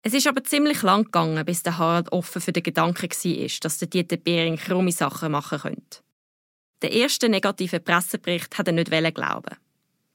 Es 0.03 0.15
ist 0.15 0.27
aber 0.27 0.43
ziemlich 0.45 0.83
lang 0.83 1.05
gegangen, 1.05 1.45
bis 1.45 1.63
der 1.63 1.77
Harald 1.77 2.11
offen 2.11 2.41
für 2.41 2.53
den 2.53 2.63
Gedanken 2.63 3.11
war, 3.11 3.49
dass 3.61 3.79
der 3.79 3.89
Dieter 3.89 4.17
Behring 4.17 4.57
krumme 4.57 4.93
Sachen 4.93 5.33
machen 5.33 5.59
könnte. 5.59 5.99
Der 6.81 6.93
erste 6.93 7.29
negative 7.29 7.81
Pressebericht 7.81 8.57
hat 8.57 8.67
er 8.67 8.73
nicht 8.73 8.91
glauben. 8.91 9.57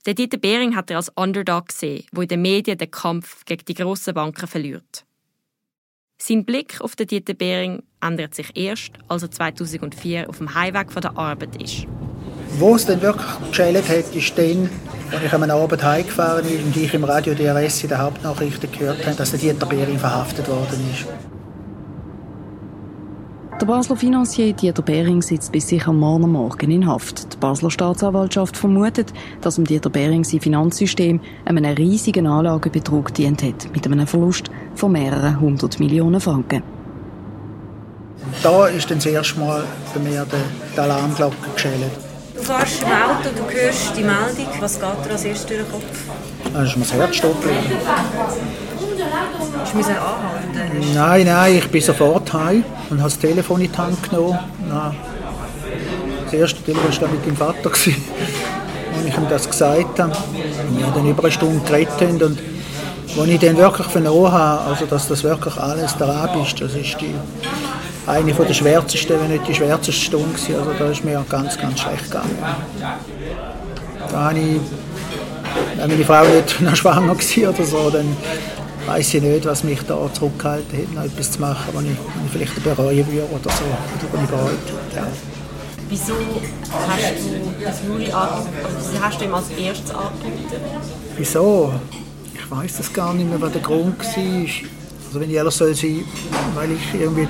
Der 0.07 0.15
Dieter 0.15 0.37
Behring 0.37 0.75
hat 0.75 0.89
er 0.89 0.97
als 0.97 1.09
Underdog 1.09 1.67
gesehen, 1.67 2.05
wo 2.11 2.21
in 2.21 2.27
den 2.27 2.41
Medien 2.41 2.77
den 2.77 2.89
Kampf 2.89 3.45
gegen 3.45 3.65
die 3.65 3.75
grossen 3.75 4.15
Banken 4.15 4.47
verliert. 4.47 5.05
Sein 6.17 6.45
Blick 6.45 6.81
auf 6.81 6.95
den 6.95 7.07
Dieter 7.07 7.33
Behring 7.33 7.83
ändert 8.01 8.33
sich 8.33 8.55
erst, 8.55 8.93
als 9.07 9.21
er 9.21 9.31
2004 9.31 10.29
auf 10.29 10.37
dem 10.37 10.55
Heimweg 10.55 10.91
von 10.91 11.01
der 11.01 11.17
Arbeit 11.17 11.61
ist. 11.61 11.85
Wo 12.57 12.75
es 12.75 12.85
dann 12.85 13.01
wirklich 13.01 13.49
geschält 13.49 13.87
hat, 13.89 14.15
ist 14.15 14.37
dann, 14.37 14.69
als 15.15 15.23
ich 15.23 15.33
am 15.33 15.43
Abend 15.43 15.83
heimgefahren 15.83 16.45
bin 16.45 16.63
und 16.63 16.75
ich 16.75 16.93
im 16.93 17.03
Radio 17.03 17.33
DRS 17.33 17.83
in 17.83 17.89
den 17.89 17.97
Hauptnachrichten 17.97 18.71
gehört 18.71 19.05
habe, 19.05 19.15
dass 19.15 19.31
der 19.31 19.39
Dieter 19.39 19.65
Behring 19.65 19.97
verhaftet 19.97 20.47
worden 20.49 20.79
ist. 20.91 21.05
Der 23.61 23.65
Basler 23.65 23.95
Finanzier 23.95 24.51
Dieter 24.51 24.81
Behring 24.81 25.21
sitzt 25.21 25.53
bis 25.53 25.69
sicher 25.69 25.93
morgen 25.93 26.29
Morgen 26.29 26.69
in 26.69 26.85
Haft. 26.85 27.33
Die 27.33 27.37
Basler 27.37 27.71
Staatsanwaltschaft 27.71 28.57
vermutet, 28.57 29.13
dass 29.39 29.55
dem 29.55 29.65
Dieter 29.65 29.89
Behring 29.89 30.25
sein 30.25 30.41
Finanzsystem 30.41 31.21
einem 31.45 31.63
riesigen 31.63 32.27
Anlagebetrug 32.27 33.13
dient 33.13 33.41
hat, 33.41 33.69
mit 33.73 33.85
einem 33.85 34.07
Verlust 34.07 34.51
von 34.75 34.91
mehreren 34.91 35.39
hundert 35.39 35.79
Millionen 35.79 36.19
Franken. 36.19 36.61
Da 38.43 38.67
ist 38.67 38.91
dann 38.91 38.97
das 38.97 39.05
erste 39.05 39.39
Mal 39.39 39.63
bei 39.93 40.01
mir 40.01 40.25
die 40.75 40.79
Alarmglocke 40.79 41.51
geschält. 41.53 42.04
Du 42.45 42.53
fährst 42.53 42.83
im 42.83 42.89
Auto, 42.89 43.29
du 43.35 43.55
hörst 43.55 43.97
die 43.97 44.03
Meldung. 44.03 44.47
Was 44.59 44.79
geht 44.79 44.83
dir 44.83 45.11
als 45.11 45.25
erstes 45.25 45.47
durch 45.47 45.61
den 45.61 45.71
Kopf? 45.71 45.83
Dann 46.53 46.65
ist 46.65 46.77
mir 46.77 46.83
das 46.83 46.93
Herz 46.93 47.19
geblieben. 47.19 47.55
Hast 49.61 49.73
du 49.73 49.79
anhalten? 49.79 50.93
Nein, 50.93 51.25
nein, 51.25 51.55
ich 51.55 51.67
bin 51.69 51.81
sofort 51.81 52.31
heim 52.33 52.63
und 52.91 52.99
habe 52.99 53.09
das 53.09 53.17
Telefon 53.17 53.61
in 53.61 53.71
die 53.71 53.77
Hand 53.77 54.07
genommen. 54.07 54.37
Nein. 54.69 54.95
Das 56.25 56.33
erste 56.33 56.61
Telefon 56.61 57.01
war 57.01 57.07
mit 57.09 57.25
meinem 57.25 57.35
Vater, 57.35 57.71
als 57.71 57.87
ich 57.87 57.97
ihm 57.97 59.27
das 59.27 59.49
gesagt 59.49 59.99
habe. 59.99 60.15
Wir 60.77 60.85
haben 60.85 60.93
dann 60.93 61.09
über 61.09 61.23
eine 61.23 61.31
Stunde 61.31 61.65
geredet 61.65 62.21
und 62.21 62.39
als 63.19 63.27
ich 63.27 63.39
dann 63.39 63.57
wirklich 63.57 63.87
vernommen 63.87 64.31
habe, 64.31 64.69
also 64.69 64.85
dass 64.85 65.07
das 65.07 65.23
wirklich 65.23 65.57
alles 65.57 65.97
daran 65.97 66.43
ist, 66.43 66.61
das 66.61 66.75
ist 66.75 66.95
die, 67.01 67.15
eine 68.07 68.33
der 68.33 68.53
schwärzesten, 68.53 69.19
wenn 69.19 69.31
nicht 69.31 69.47
die 69.47 69.55
schwärzeste 69.55 70.05
Stunde 70.05 70.29
gewesen. 70.29 70.55
Also 70.55 70.73
da 70.77 70.91
ist 70.91 71.03
mir 71.03 71.25
ganz, 71.29 71.57
ganz 71.57 71.79
schlecht 71.79 72.05
gegangen. 72.05 72.37
Da 74.11 74.29
habe 74.29 74.39
ich, 74.39 74.59
wenn 75.77 75.89
meine 75.89 76.05
Frau 76.05 76.23
nicht 76.23 76.61
noch 76.61 76.75
schwanger 76.75 77.15
war 77.15 77.49
oder 77.49 77.65
so, 77.65 77.89
dann 77.89 78.15
weiß 78.85 79.13
ich 79.15 79.21
nicht, 79.21 79.45
was 79.45 79.63
mich 79.63 79.81
da 79.87 79.97
zurückgehalten 80.13 80.79
hat, 80.79 80.93
noch 80.93 81.03
etwas 81.03 81.31
zu 81.31 81.41
machen, 81.41 81.73
was 81.73 81.83
ich, 81.83 81.89
was 81.89 82.25
ich 82.25 82.31
vielleicht 82.31 82.63
bereuen 82.63 83.07
würde 83.07 83.27
oder 83.31 83.49
so, 83.49 83.63
oder 83.63 84.13
was 84.13 84.23
ich 84.23 84.29
bereut 84.29 84.51
hätte. 84.51 84.95
Ja. 84.95 85.07
Wieso 85.89 86.13
hast 86.13 87.13
du 87.19 87.63
das 87.63 87.81
Juri 87.87 88.11
also 88.11 89.01
hast 89.01 89.21
du 89.21 89.25
ihm 89.25 89.33
als 89.33 89.49
erstes 89.49 89.91
angeboten? 89.91 90.61
Wieso? 91.17 91.73
Ich 92.33 92.51
weiß 92.51 92.77
das 92.77 92.93
gar 92.93 93.13
nicht 93.13 93.29
mehr, 93.29 93.39
was 93.39 93.51
der 93.51 93.61
Grund 93.61 93.99
war. 93.99 94.74
Also 95.15 95.23
wenn 95.23 95.29
ich 95.29 95.37
ehrlich 95.37 95.53
soll 95.53 95.73
sein, 95.73 96.03
weil 96.55 96.71
ich 96.73 97.01
irgendwie 97.01 97.25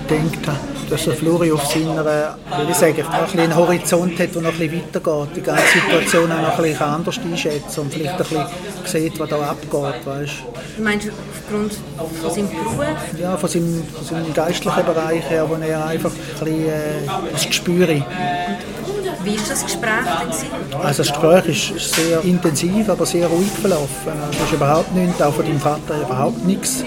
habe, 0.47 0.57
dass 0.89 1.03
der 1.03 1.13
Flori 1.13 1.51
auf 1.51 1.63
seiner, 1.67 2.03
will 2.03 2.67
ich 2.67 2.75
sagen, 2.75 2.97
noch 2.97 3.31
ein 3.31 3.39
einen 3.39 3.55
Horizont 3.55 4.19
hat, 4.19 4.33
der 4.33 4.41
noch 4.41 4.53
ein 4.53 4.57
bisschen 4.57 4.81
weitergeht, 4.91 5.35
die 5.35 5.41
ganze 5.41 5.63
Situation 5.67 6.31
auch 6.31 6.41
noch 6.41 6.57
ein 6.57 6.63
bisschen 6.63 6.81
anders 6.81 7.19
einschätzen 7.19 7.81
und 7.81 7.93
vielleicht 7.93 8.13
ein 8.13 8.17
bisschen 8.17 8.47
sieht, 8.85 9.19
was 9.19 9.29
da 9.29 9.39
abgeht, 9.39 10.03
weißt. 10.03 10.33
Meinst 10.79 11.05
du 11.05 11.11
aufgrund 11.11 11.73
von 12.21 12.31
seinem 12.31 12.49
Beruf? 12.49 12.75
Ja, 13.21 13.37
von 13.37 13.49
seinem, 13.49 13.83
von 13.93 14.03
seinem 14.03 14.33
geistlichen 14.33 14.85
Bereich 14.87 15.29
her, 15.29 15.47
wo 15.47 15.53
er 15.53 15.85
einfach 15.85 16.09
ein 16.11 16.43
bisschen 16.43 16.65
äh, 16.65 17.31
das 17.33 17.45
Gespür 17.45 17.87
Wie 17.87 19.37
war 19.37 19.45
das 19.47 19.63
Gespräch 19.63 19.91
denn? 19.91 20.79
Also 20.79 21.03
das 21.03 21.13
Gespräch 21.13 21.47
ist 21.49 21.69
ist 21.77 21.93
sehr 21.93 22.23
intensiv, 22.23 22.89
aber 22.89 23.05
sehr 23.05 23.27
ruhig 23.27 23.51
verlaufen. 23.61 24.07
Also 24.07 24.39
Es 24.39 24.45
ist 24.47 24.53
überhaupt 24.53 24.91
nichts, 24.95 25.21
auch 25.21 25.35
von 25.35 25.45
deinem 25.45 25.59
Vater 25.59 26.01
überhaupt 26.01 26.43
nichts 26.47 26.83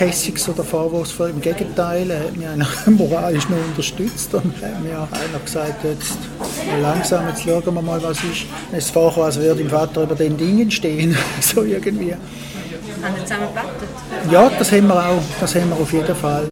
Kässiges 0.00 0.48
oder 0.48 0.64
vorwurfsvoll. 0.64 1.28
Im 1.28 1.42
Gegenteil, 1.42 2.10
er 2.10 2.20
hat 2.20 2.34
mich 2.34 2.48
eigentlich 2.48 2.86
moralisch 2.86 3.46
noch 3.50 3.58
unterstützt 3.68 4.32
und 4.32 4.54
hat 4.62 4.82
mir 4.82 4.96
einer 4.96 5.38
gesagt, 5.44 5.84
jetzt 5.84 6.16
langsam, 6.80 7.28
jetzt 7.28 7.42
schauen 7.42 7.74
wir 7.74 7.82
mal, 7.82 8.02
was 8.02 8.16
ist. 8.24 8.46
Es 8.72 8.88
vorgekommen, 8.88 9.26
als 9.26 9.38
würde 9.38 9.60
dein 9.60 9.68
Vater 9.68 10.04
über 10.04 10.14
den 10.14 10.38
Dingen 10.38 10.70
stehen, 10.70 11.14
so 11.42 11.64
irgendwie. 11.64 12.14
Haben 12.14 13.14
wir 13.14 13.24
zusammen 13.26 13.48
gebetet? 13.48 14.32
Ja, 14.32 14.50
das 14.58 14.72
haben 14.72 14.86
wir 14.86 15.06
auch, 15.06 15.22
das 15.38 15.54
haben 15.54 15.68
wir 15.68 15.76
auf 15.76 15.92
jeden 15.92 16.16
Fall. 16.16 16.48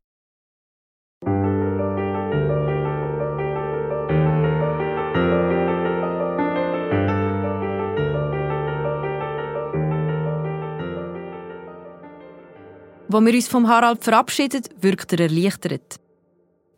Wo 13.11 13.21
wir 13.23 13.33
uns 13.33 13.49
vom 13.49 13.67
Harald 13.69 14.05
verabschieden, 14.05 14.63
wirkt 14.83 15.15
er 15.15 15.21
erleichtert. 15.21 15.99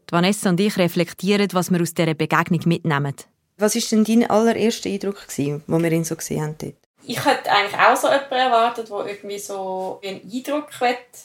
Die 0.09 0.13
Vanessa 0.13 0.51
und 0.51 0.61
ich 0.61 0.79
reflektieren, 0.79 1.49
was 1.53 1.73
wir 1.73 1.81
aus 1.81 1.93
dieser 1.93 2.15
Begegnung 2.15 2.61
mitnehmen. 2.67 3.17
Was 3.59 3.75
war 3.75 3.83
denn 3.91 4.05
dein 4.05 4.31
allererster 4.31 4.89
Eindruck, 4.89 5.27
gewesen, 5.27 5.65
wo 5.67 5.83
wir 5.83 5.91
ihn 5.91 6.05
so 6.05 6.15
gesehen 6.15 6.43
haben 6.43 6.55
dort? 6.57 6.77
Ich 7.03 7.25
hätte 7.25 7.51
eigentlich 7.51 7.81
auch 7.81 7.97
so 7.97 8.07
jemanden 8.07 8.35
erwartet, 8.35 8.89
der 8.91 9.07
irgendwie 9.07 9.39
so 9.41 10.01
einen 10.05 10.21
Eindruck 10.33 10.69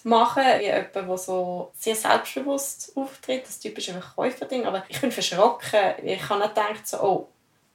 machen 0.06 0.44
will, 0.44 0.60
wie 0.60 0.66
jemand, 0.66 0.96
der 0.96 1.18
so 1.20 1.72
sehr 1.78 1.96
selbstbewusst 1.96 2.94
auftritt. 2.96 3.46
Das 3.46 3.60
typische 3.60 3.94
Verkäuferding. 3.94 4.66
Aber 4.66 4.86
ich 4.88 5.00
bin 5.00 5.12
verschrocken. 5.12 5.70
Ich 6.04 6.30
habe 6.30 6.40
nicht 6.40 6.56
gedacht, 6.56 6.88
so, 6.88 6.98
oh, 6.98 7.28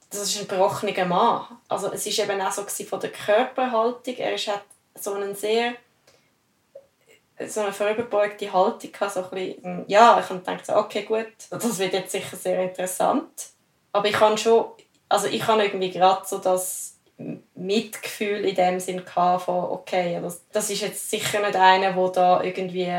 das 0.09 0.23
ist 0.23 0.37
ein 0.37 0.47
gebrochener 0.49 1.05
Mann. 1.05 1.45
Also 1.69 1.93
es 1.93 2.05
war 2.05 2.25
eben 2.25 2.41
auch 2.41 2.51
so 2.51 2.63
von 2.63 2.99
der 2.99 3.11
Körperhaltung. 3.11 4.15
Er 4.17 4.33
ist 4.33 4.47
halt 4.47 4.63
so 4.95 5.13
einen 5.13 5.33
sehr 5.33 5.75
so 7.47 7.61
eine 7.61 7.73
vorüberbeugte 7.73 8.51
Haltung 8.51 8.91
gehabt, 8.91 9.13
so 9.13 9.23
ein 9.23 9.29
bisschen, 9.29 9.85
ja, 9.87 10.19
ich 10.19 10.29
habe 10.29 10.39
gedacht, 10.39 10.65
so, 10.65 10.75
okay, 10.75 11.03
gut, 11.03 11.27
das 11.49 11.79
wird 11.79 11.93
jetzt 11.93 12.11
sicher 12.11 12.37
sehr 12.37 12.61
interessant. 12.61 13.49
Aber 13.91 14.07
ich 14.07 14.13
kann 14.13 14.37
schon, 14.37 14.65
also 15.09 15.27
ich 15.27 15.45
habe 15.45 15.63
irgendwie 15.63 15.91
gerade 15.91 16.21
so 16.25 16.37
das 16.37 16.97
Mitgefühl 17.55 18.45
in 18.45 18.55
dem 18.55 18.79
Sinn 18.79 19.01
von, 19.05 19.39
okay, 19.47 20.19
das, 20.21 20.43
das 20.51 20.69
ist 20.69 20.81
jetzt 20.81 21.09
sicher 21.09 21.39
nicht 21.39 21.55
einer, 21.55 21.93
der 21.93 22.09
da 22.09 22.43
irgendwie 22.43 22.91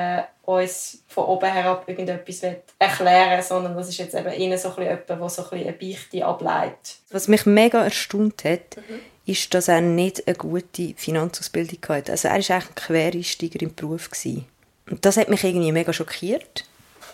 uns 0.45 1.05
von 1.09 1.25
oben 1.25 1.51
herab 1.51 1.89
irgendetwas 1.89 2.43
erklären 2.79 3.37
will, 3.37 3.43
sondern 3.43 3.77
das 3.77 3.89
ist 3.89 3.99
jetzt 3.99 4.15
eben 4.15 4.29
eher 4.29 4.59
so 4.59 4.75
ein 4.77 4.83
jemand, 4.83 5.09
der 5.09 5.29
so 5.29 5.43
ein 5.51 5.61
eine 5.61 5.73
Beichte 5.73 6.25
ableitet. 6.25 6.97
Was 7.11 7.29
mich 7.29 7.47
mega 7.47 7.83
erstaunt 7.83 8.45
hat, 8.45 8.77
mhm. 8.77 9.01
Ist, 9.27 9.55
dass 9.55 9.69
er 9.69 9.81
nicht 9.81 10.27
eine 10.27 10.37
gute 10.37 10.95
Finanzausbildung 10.97 11.79
hatte. 11.89 12.13
Also 12.13 12.29
er 12.29 12.35
war 12.35 12.37
eigentlich 12.37 12.51
ein 12.51 12.75
Quereinsteiger 12.75 13.63
im 13.63 13.75
Beruf. 13.75 14.11
Gewesen. 14.11 14.47
Und 14.91 15.05
das 15.05 15.17
hat 15.17 15.29
mich 15.29 15.45
irgendwie 15.45 15.73
mega 15.73 15.93
schockiert. 15.93 16.65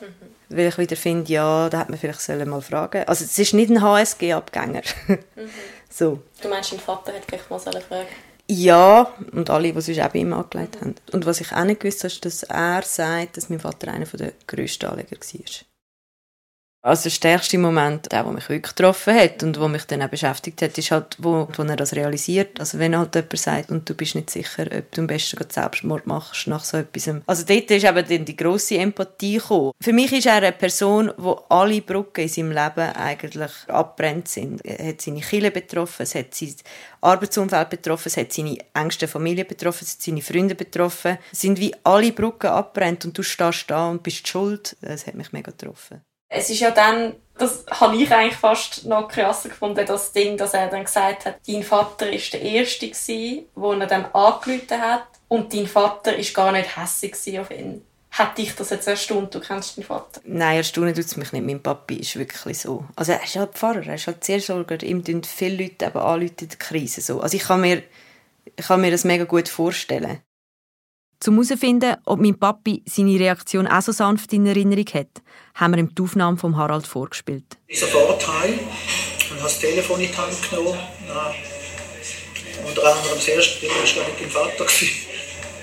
Mhm. 0.00 0.56
Weil 0.56 0.68
ich 0.68 0.78
wieder 0.78 0.96
finde, 0.96 1.30
ja, 1.30 1.68
da 1.68 1.80
hätte 1.80 1.90
man 1.90 2.00
vielleicht 2.00 2.46
mal 2.46 2.62
fragen 2.62 3.04
Also 3.04 3.24
es 3.24 3.38
ist 3.38 3.52
nicht 3.52 3.70
ein 3.70 3.82
HSG-Abgänger. 3.82 4.82
Mhm. 5.06 5.18
so. 5.90 6.22
Du 6.40 6.48
meinst, 6.48 6.72
dein 6.72 6.80
Vater 6.80 7.12
hat 7.12 7.24
vielleicht 7.26 7.50
mal 7.50 7.58
fragen 7.58 8.08
ja, 8.50 9.12
und 9.32 9.50
alle, 9.50 9.74
die 9.74 9.80
sonst 9.80 10.00
auch 10.00 10.08
bei 10.08 10.20
ihm 10.20 10.32
angelegt 10.32 10.80
haben. 10.80 10.94
Und 11.12 11.26
was 11.26 11.42
ich 11.42 11.52
auch 11.52 11.64
nicht 11.64 11.80
gewusst 11.80 12.00
habe, 12.00 12.08
ist, 12.08 12.24
dass 12.24 12.42
er 12.44 12.82
sagt, 12.82 13.36
dass 13.36 13.50
mein 13.50 13.60
Vater 13.60 13.88
einer 13.88 14.06
der 14.06 14.32
grössten 14.46 14.86
Anleger 14.86 15.18
war. 15.20 15.67
Also 16.80 17.04
der 17.04 17.10
stärkste 17.10 17.58
Moment, 17.58 18.12
der, 18.12 18.22
der 18.22 18.32
mich 18.32 18.48
wirklich 18.48 18.74
getroffen 18.76 19.12
hat 19.12 19.42
und 19.42 19.56
der 19.56 19.68
mich 19.68 19.84
dann 19.84 20.00
auch 20.00 20.08
beschäftigt 20.08 20.62
hat, 20.62 20.78
ist 20.78 20.92
halt, 20.92 21.16
wo, 21.18 21.48
wo 21.56 21.62
er 21.64 21.74
das 21.74 21.94
realisiert. 21.94 22.60
Also 22.60 22.78
wenn 22.78 22.96
halt 22.96 23.16
jemand 23.16 23.36
sagt, 23.38 23.70
und 23.70 23.88
du 23.88 23.94
bist 23.94 24.14
nicht 24.14 24.30
sicher, 24.30 24.64
ob 24.72 24.92
du 24.92 25.00
am 25.00 25.08
besten 25.08 25.44
Selbstmord 25.50 26.06
machst 26.06 26.46
nach 26.46 26.62
so 26.62 26.76
etwas. 26.76 27.10
Also 27.26 27.44
dort 27.44 27.70
ist 27.72 27.84
eben 27.84 28.08
dann 28.08 28.24
die 28.24 28.36
grosse 28.36 28.78
Empathie 28.78 29.38
gekommen. 29.38 29.72
Für 29.80 29.92
mich 29.92 30.12
ist 30.12 30.26
er 30.26 30.34
eine 30.34 30.52
Person, 30.52 31.12
wo 31.16 31.32
alle 31.48 31.82
Brücken 31.82 32.20
in 32.20 32.28
seinem 32.28 32.52
Leben 32.52 32.92
eigentlich 32.94 33.52
abbrennt 33.66 34.28
sind. 34.28 34.64
Er 34.64 34.90
hat 34.90 35.00
seine 35.00 35.20
Kinder 35.20 35.50
betroffen, 35.50 36.04
es 36.04 36.14
hat 36.14 36.32
sein 36.32 36.54
Arbeitsumfeld 37.00 37.70
betroffen, 37.70 38.06
es 38.08 38.16
hat 38.16 38.32
seine 38.32 38.56
engste 38.74 39.08
Familie 39.08 39.44
betroffen, 39.44 39.84
es 39.84 39.94
hat 39.94 40.02
seine 40.02 40.22
Freunde 40.22 40.54
betroffen. 40.54 41.18
Es 41.32 41.40
sind 41.40 41.58
wie 41.58 41.74
alle 41.82 42.12
Brücken 42.12 42.46
abbrennt 42.46 43.04
und 43.04 43.18
du 43.18 43.24
stehst 43.24 43.68
da 43.68 43.90
und 43.90 44.04
bist 44.04 44.28
schuld. 44.28 44.76
Das 44.80 45.08
hat 45.08 45.16
mich 45.16 45.32
mega 45.32 45.50
getroffen 45.50 46.02
es 46.28 46.50
ist 46.50 46.60
ja 46.60 46.70
dann, 46.70 47.14
das 47.38 47.64
habe 47.70 47.96
ich 47.96 48.12
eigentlich 48.12 48.36
fast 48.36 48.84
noch 48.84 49.08
krasser 49.08 49.48
gefunden, 49.48 49.84
das 49.86 50.12
Ding, 50.12 50.36
dass 50.36 50.54
er 50.54 50.68
dann 50.68 50.84
gesagt 50.84 51.24
hat, 51.24 51.38
dein 51.46 51.62
Vater 51.62 52.12
ist 52.12 52.32
der 52.32 52.42
Erste 52.42 52.88
gewesen, 52.88 53.46
wo 53.54 53.72
er 53.72 53.86
dann 53.86 54.06
angerufen 54.06 54.80
hat 54.80 55.06
und 55.28 55.54
dein 55.54 55.66
Vater 55.66 56.16
ist 56.16 56.34
gar 56.34 56.52
nicht 56.52 56.76
hässlich 56.76 57.38
auf 57.38 57.50
ihn. 57.50 57.82
Hat 58.10 58.38
dich 58.38 58.54
das 58.56 58.70
jetzt 58.70 58.88
erstaunt? 58.88 59.34
Du 59.34 59.40
kennst 59.40 59.76
deinen 59.76 59.84
Vater? 59.84 60.20
Nein, 60.24 60.56
erstaunen 60.56 60.94
tut 60.94 61.04
es 61.04 61.16
mich 61.16 61.30
nicht. 61.32 61.44
Mein 61.44 61.62
Papi 61.62 61.96
ist 61.96 62.16
wirklich 62.16 62.58
so. 62.58 62.84
Also 62.96 63.12
er 63.12 63.22
ist 63.22 63.36
halt 63.36 63.52
Pfarrer, 63.52 63.86
er 63.86 63.94
ist 63.94 64.06
halt 64.06 64.24
Seelsorger. 64.24 64.82
Ihm 64.82 65.04
tun 65.04 65.22
viele 65.22 65.64
Leute 65.64 65.84
eben 65.84 65.98
anrufen 65.98 66.34
in 66.40 66.48
der 66.48 66.58
Krise. 66.58 67.00
So. 67.02 67.20
Also 67.20 67.36
ich 67.36 67.44
kann, 67.44 67.60
mir, 67.60 67.82
ich 68.56 68.66
kann 68.66 68.80
mir 68.80 68.90
das 68.90 69.04
mega 69.04 69.24
gut 69.24 69.48
vorstellen. 69.48 70.20
Um 71.26 71.34
herauszufinden, 71.34 71.96
ob 72.04 72.20
mein 72.20 72.38
Papi 72.38 72.82
seine 72.86 73.18
Reaktion 73.18 73.66
auch 73.66 73.82
so 73.82 73.92
sanft 73.92 74.32
in 74.32 74.46
Erinnerung 74.46 74.86
hat, 74.94 75.20
haben 75.56 75.74
wir 75.74 75.78
ihm 75.78 75.94
die 75.94 76.02
Aufnahme 76.02 76.36
von 76.36 76.56
Harald 76.56 76.86
vorgespielt. 76.86 77.58
Ich 77.66 77.80
sofort 77.80 78.26
heim 78.26 78.58
und 79.30 79.36
habe 79.36 79.42
das 79.42 79.58
Telefon 79.58 80.00
in 80.00 80.10
die 80.10 80.16
Hand 80.16 80.36
genommen. 80.48 80.78
unter 82.66 82.84
anderem 82.84 83.16
das 83.16 83.28
erste 83.28 83.60
Ding 83.60 83.70
war 83.70 84.04
mein 84.20 84.30
Vater. 84.30 84.66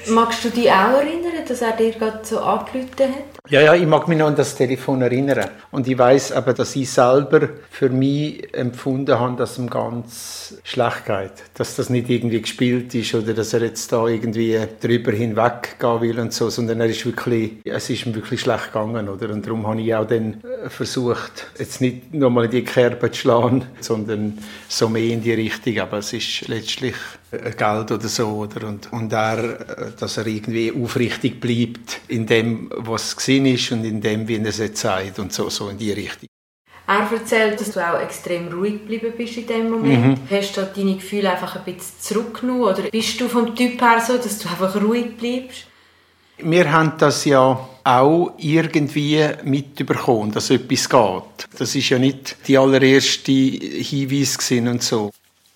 Magst 0.08 0.46
du 0.46 0.50
dich 0.50 0.70
auch 0.70 1.00
erinnern, 1.00 1.34
dass 1.48 1.62
er 1.62 1.72
dir 1.72 1.92
gerade 1.92 2.20
so 2.24 2.40
angerufen 2.40 2.90
hat? 3.00 3.36
Ja, 3.50 3.62
ja, 3.62 3.76
ich 3.76 3.86
mag 3.86 4.08
mich 4.08 4.18
noch 4.18 4.28
an 4.28 4.36
das 4.36 4.56
Telefon 4.56 5.02
erinnern. 5.02 5.50
Und 5.72 5.88
ich 5.88 5.98
weiß 5.98 6.32
aber, 6.32 6.54
dass 6.54 6.76
ich 6.76 6.90
selber 6.90 7.50
für 7.70 7.90
mich 7.90 8.54
empfunden 8.54 9.20
habe, 9.20 9.36
dass 9.36 9.58
ihm 9.58 9.70
ganz 9.70 10.58
schlecht 10.64 11.06
geht. 11.06 11.32
Dass 11.54 11.76
das 11.76 11.90
nicht 11.90 12.10
irgendwie 12.10 12.42
gespielt 12.42 12.94
ist 12.96 13.14
oder 13.14 13.34
dass 13.34 13.54
er 13.54 13.62
jetzt 13.62 13.92
da 13.92 14.08
irgendwie 14.08 14.60
drüber 14.82 15.12
hinweg 15.12 15.78
gehen 15.80 16.01
will 16.01 16.20
und 16.20 16.34
so, 16.34 16.50
sondern 16.50 16.82
er 16.82 16.88
ist 16.88 17.06
wirklich, 17.06 17.53
es 17.64 17.90
ist 17.90 18.06
ihm 18.06 18.16
wirklich 18.16 18.42
schlecht 18.42 18.74
gegangen, 18.74 19.10
oder? 19.10 19.29
Und 19.29 19.46
darum 19.46 19.68
habe 19.68 19.82
ich 19.82 19.94
auch 19.94 20.08
dann 20.08 20.42
äh, 20.44 20.70
versucht, 20.70 21.48
jetzt 21.60 21.82
nicht 21.82 22.14
nochmal 22.14 22.46
in 22.46 22.51
die 22.51 22.64
Kerbe 22.64 23.12
zu 23.12 23.22
schlagen, 23.22 23.66
sondern 23.79 24.40
so 24.68 24.90
mehr 24.90 25.14
in 25.14 25.22
die 25.22 25.34
Richtung. 25.34 25.79
Aber 25.79 26.00
es 26.00 26.14
ist 26.14 26.48
letztlich 26.48 26.96
Geld 27.38 27.92
oder 27.92 28.08
so, 28.08 28.28
oder? 28.30 28.68
Und, 28.68 28.92
und 28.92 29.14
er, 29.14 29.92
dass 30.00 30.18
er 30.18 30.28
irgendwie 30.28 30.72
aufrichtig 30.72 31.40
bleibt 31.40 32.02
in 32.08 32.26
dem, 32.26 32.72
was 32.76 33.16
gesehen 33.16 33.46
ist 33.46 33.72
und 33.72 33.86
in 33.86 34.02
dem, 34.02 34.28
wie 34.28 34.38
er 34.38 34.46
es 34.46 34.58
jetzt 34.58 34.82
sagt 34.82 35.20
und 35.20 35.34
so, 35.34 35.50
so 35.50 35.70
in 35.70 35.78
die 35.78 35.92
Richtung. 35.92 36.28
Er 36.88 37.12
erzählt, 37.12 37.60
dass 37.60 37.72
du 37.72 37.80
auch 37.80 38.00
extrem 38.00 38.48
ruhig 38.50 38.74
geblieben 38.74 39.14
bist 39.18 39.38
in 39.38 39.48
dem 39.48 39.72
Moment. 39.72 40.20
Mhm. 40.20 40.38
Hast 40.38 40.56
du 40.56 40.62
deine 40.64 40.96
Gefühle 40.96 41.32
einfach 41.32 41.56
ein 41.56 41.64
bisschen 41.64 42.00
zurückgenommen 42.00 42.62
oder 42.62 42.84
bist 42.84 43.20
du 43.20 43.28
vom 43.28 43.56
Typ 43.56 43.82
her 43.82 44.00
so, 44.06 44.18
dass 44.18 44.38
du 44.38 44.48
einfach 44.48 44.80
ruhig 44.80 45.18
bleibst? 45.18 45.66
Wir 46.38 46.72
haben 46.72 46.94
das 46.98 47.26
ja 47.26 47.68
auch 47.84 48.34
irgendwie 48.38 49.26
mitbekommen, 49.44 50.32
dass 50.32 50.50
etwas 50.50 50.90
geht. 50.90 51.58
Das 51.58 51.74
ist 51.76 51.90
ja 51.90 51.98
nicht 51.98 52.36
die 52.48 52.58
allererste 52.58 53.32
Hinweis 53.32 54.38
und 54.52 54.84
so. 54.84 55.12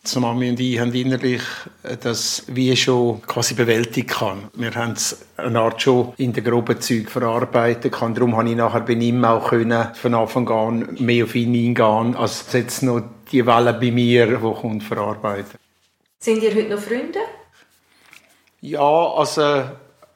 So 0.09 0.19
Mami 0.19 0.49
und 0.49 0.59
ich 0.59 0.79
haben 0.79 0.91
innerlich 0.91 1.43
das 1.83 2.43
wie 2.47 2.75
schon 2.75 3.21
quasi 3.21 3.53
bewältigt 3.53 4.09
kann. 4.09 4.49
Wir 4.55 4.73
haben 4.73 4.93
es 4.93 5.23
eine 5.37 5.59
Art 5.59 5.83
schon 5.83 6.13
in 6.17 6.33
den 6.33 6.43
groben 6.43 6.81
Zeug 6.81 7.11
verarbeitet 7.11 7.93
kann. 7.93 8.15
Darum 8.15 8.35
habe 8.35 8.49
ich 8.49 8.55
nachher 8.55 8.79
bei 8.79 8.93
ihm 8.93 9.23
auch 9.23 9.49
können, 9.49 9.93
von 9.93 10.15
Anfang 10.15 10.49
an 10.49 10.97
mehr 10.99 11.25
auf 11.25 11.35
ihn 11.35 11.53
eingehen, 11.53 12.15
als 12.15 12.51
jetzt 12.53 12.81
noch 12.81 13.03
die 13.31 13.45
Welle 13.45 13.71
bei 13.73 13.91
mir, 13.91 14.25
die 14.25 14.35
kommt, 14.37 14.81
verarbeiten. 14.81 15.59
Sind 16.17 16.41
ihr 16.41 16.55
heute 16.55 16.69
noch 16.69 16.79
Freunde? 16.79 17.19
Ja, 18.61 18.79
also 18.79 19.65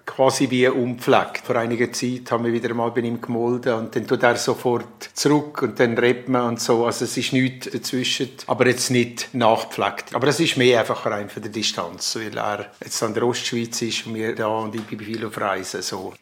quasi 0.06 0.50
wie 0.50 0.68
umpflegt. 0.68 1.46
Vor 1.46 1.56
einiger 1.56 1.92
Zeit 1.92 2.32
haben 2.32 2.46
wir 2.46 2.54
wieder 2.54 2.74
mal 2.74 2.92
bei 2.92 3.02
ihm 3.02 3.22
gemolden 3.22 3.74
und 3.74 3.96
dann 3.96 4.08
tut 4.08 4.24
er 4.24 4.36
sofort 4.36 5.10
zurück 5.14 5.62
und 5.62 5.80
dann 5.80 5.98
redet 5.98 6.30
man 6.30 6.50
und 6.50 6.62
so. 6.62 6.86
Also 6.86 7.06
es 7.06 7.18
ist 7.18 7.34
nichts 7.34 7.70
dazwischen, 7.72 8.30
aber 8.48 8.68
jetzt 8.68 8.92
nicht 8.92 9.30
nachgepflegt. 9.34 10.16
Aber 10.16 10.28
es 10.28 10.40
ist 10.40 10.58
mehr 10.58 10.80
einfach 10.80 11.06
rein 11.06 11.30
für 11.30 11.42
die 11.42 11.50
Distanz, 11.50 12.16
weil 12.16 12.38
er 12.38 12.72
jetzt 12.84 13.02
an 13.04 13.14
der 13.14 13.24
Ostschweiz 13.24 13.82
ist 13.82 14.06
und 14.06 14.16
wir 14.16 14.36
da 14.36 14.48
und 14.48 14.76
ich 14.76 14.84
bin 14.84 15.00
viel 15.00 15.26
auf 15.26 15.40
Reisen. 15.40 15.82
So. 15.82 16.14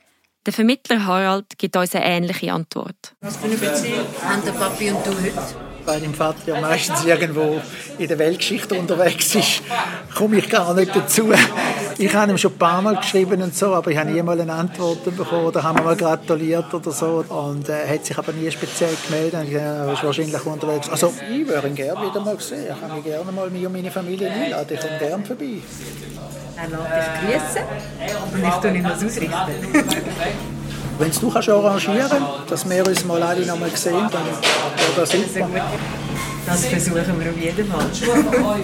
Der 0.46 0.54
Vermittler 0.54 1.06
Harald 1.06 1.58
gibt 1.58 1.76
uns 1.76 1.94
eine 1.96 2.06
ähnliche 2.06 2.52
Antwort. 2.52 3.14
Was 3.22 3.38
für 3.38 3.46
eine 3.46 3.56
Beziehung 3.58 4.06
haben 4.24 4.44
der 4.44 4.52
Papi 4.54 4.92
und 4.92 5.06
du 5.06 5.12
heute? 5.12 5.72
weil 5.86 6.00
mein 6.00 6.14
Vater 6.14 6.40
ja 6.46 6.62
meistens 6.62 7.06
irgendwo 7.06 7.62
in 7.98 8.08
der 8.08 8.20
Weltgeschichte 8.20 8.76
unterwegs 8.76 9.36
ist, 9.36 9.62
komme 10.16 10.38
ich 10.38 10.50
gar 10.50 10.74
nicht 10.74 10.96
dazu. 10.96 11.34
Ich 11.98 12.14
habe 12.14 12.32
ihm 12.32 12.38
schon 12.38 12.52
ein 12.52 12.58
paar 12.58 12.82
Mal 12.82 12.96
geschrieben 12.98 13.42
und 13.42 13.56
so, 13.56 13.74
aber 13.74 13.92
ich 13.92 13.98
habe 13.98 14.12
nie 14.12 14.22
mal 14.22 14.40
eine 14.40 14.54
Antwort 14.54 15.04
bekommen 15.04 15.46
oder 15.46 15.64
haben 15.64 15.84
mal 15.84 15.96
gratuliert 15.96 16.74
oder 16.74 16.92
so. 16.92 17.24
Und 17.28 17.70
er 17.70 17.86
äh, 17.86 17.96
hat 17.96 18.06
sich 18.06 18.18
aber 18.18 18.32
nie 18.34 18.50
speziell 18.52 18.96
gemeldet. 19.08 19.52
Er 19.52 19.94
ist 19.94 20.04
wahrscheinlich 20.04 20.46
unterwegs. 20.46 20.90
Also 20.90 21.14
ich 21.32 21.48
würde 21.48 21.68
ihn 21.68 21.76
gerne 21.76 22.08
wieder 22.08 22.20
mal 22.22 22.40
sehen. 22.40 22.66
Ich 22.70 22.80
kann 22.80 22.96
mich 22.96 23.04
gerne 23.04 23.32
mal 23.32 23.50
mich 23.50 23.66
und 23.66 23.74
meine 23.74 23.92
Familie 23.92 24.30
einladen. 24.30 24.68
Ich 24.74 24.80
komme 24.80 24.98
gerne 25.00 25.26
vorbei. 25.26 25.62
Er 26.58 26.68
lässt 26.68 27.56
dich 27.56 27.64
grüßen 27.64 28.34
und 28.34 28.48
ich 28.48 28.54
tue 28.56 28.78
ihm 28.78 28.84
das 28.84 29.04
ausrichten. 29.04 29.36
Wenn 31.00 31.12
du 31.12 31.32
kannst 31.32 31.50
arrangieren 31.50 32.10
kannst, 32.10 32.52
dass 32.52 32.70
wir 32.70 32.86
uns 32.86 33.06
mal 33.06 33.24
alle 33.24 33.46
noch 33.46 33.60
mal 33.60 33.70
sehen, 33.76 34.08
dann 34.12 34.12
wäre 34.12 34.94
das 34.96 35.10
super. 35.10 35.50
Das 36.46 36.66
versuchen 36.66 37.20
wir 37.20 37.30
auf 37.32 37.38
jeden 37.38 37.72
Fall. 37.72 38.60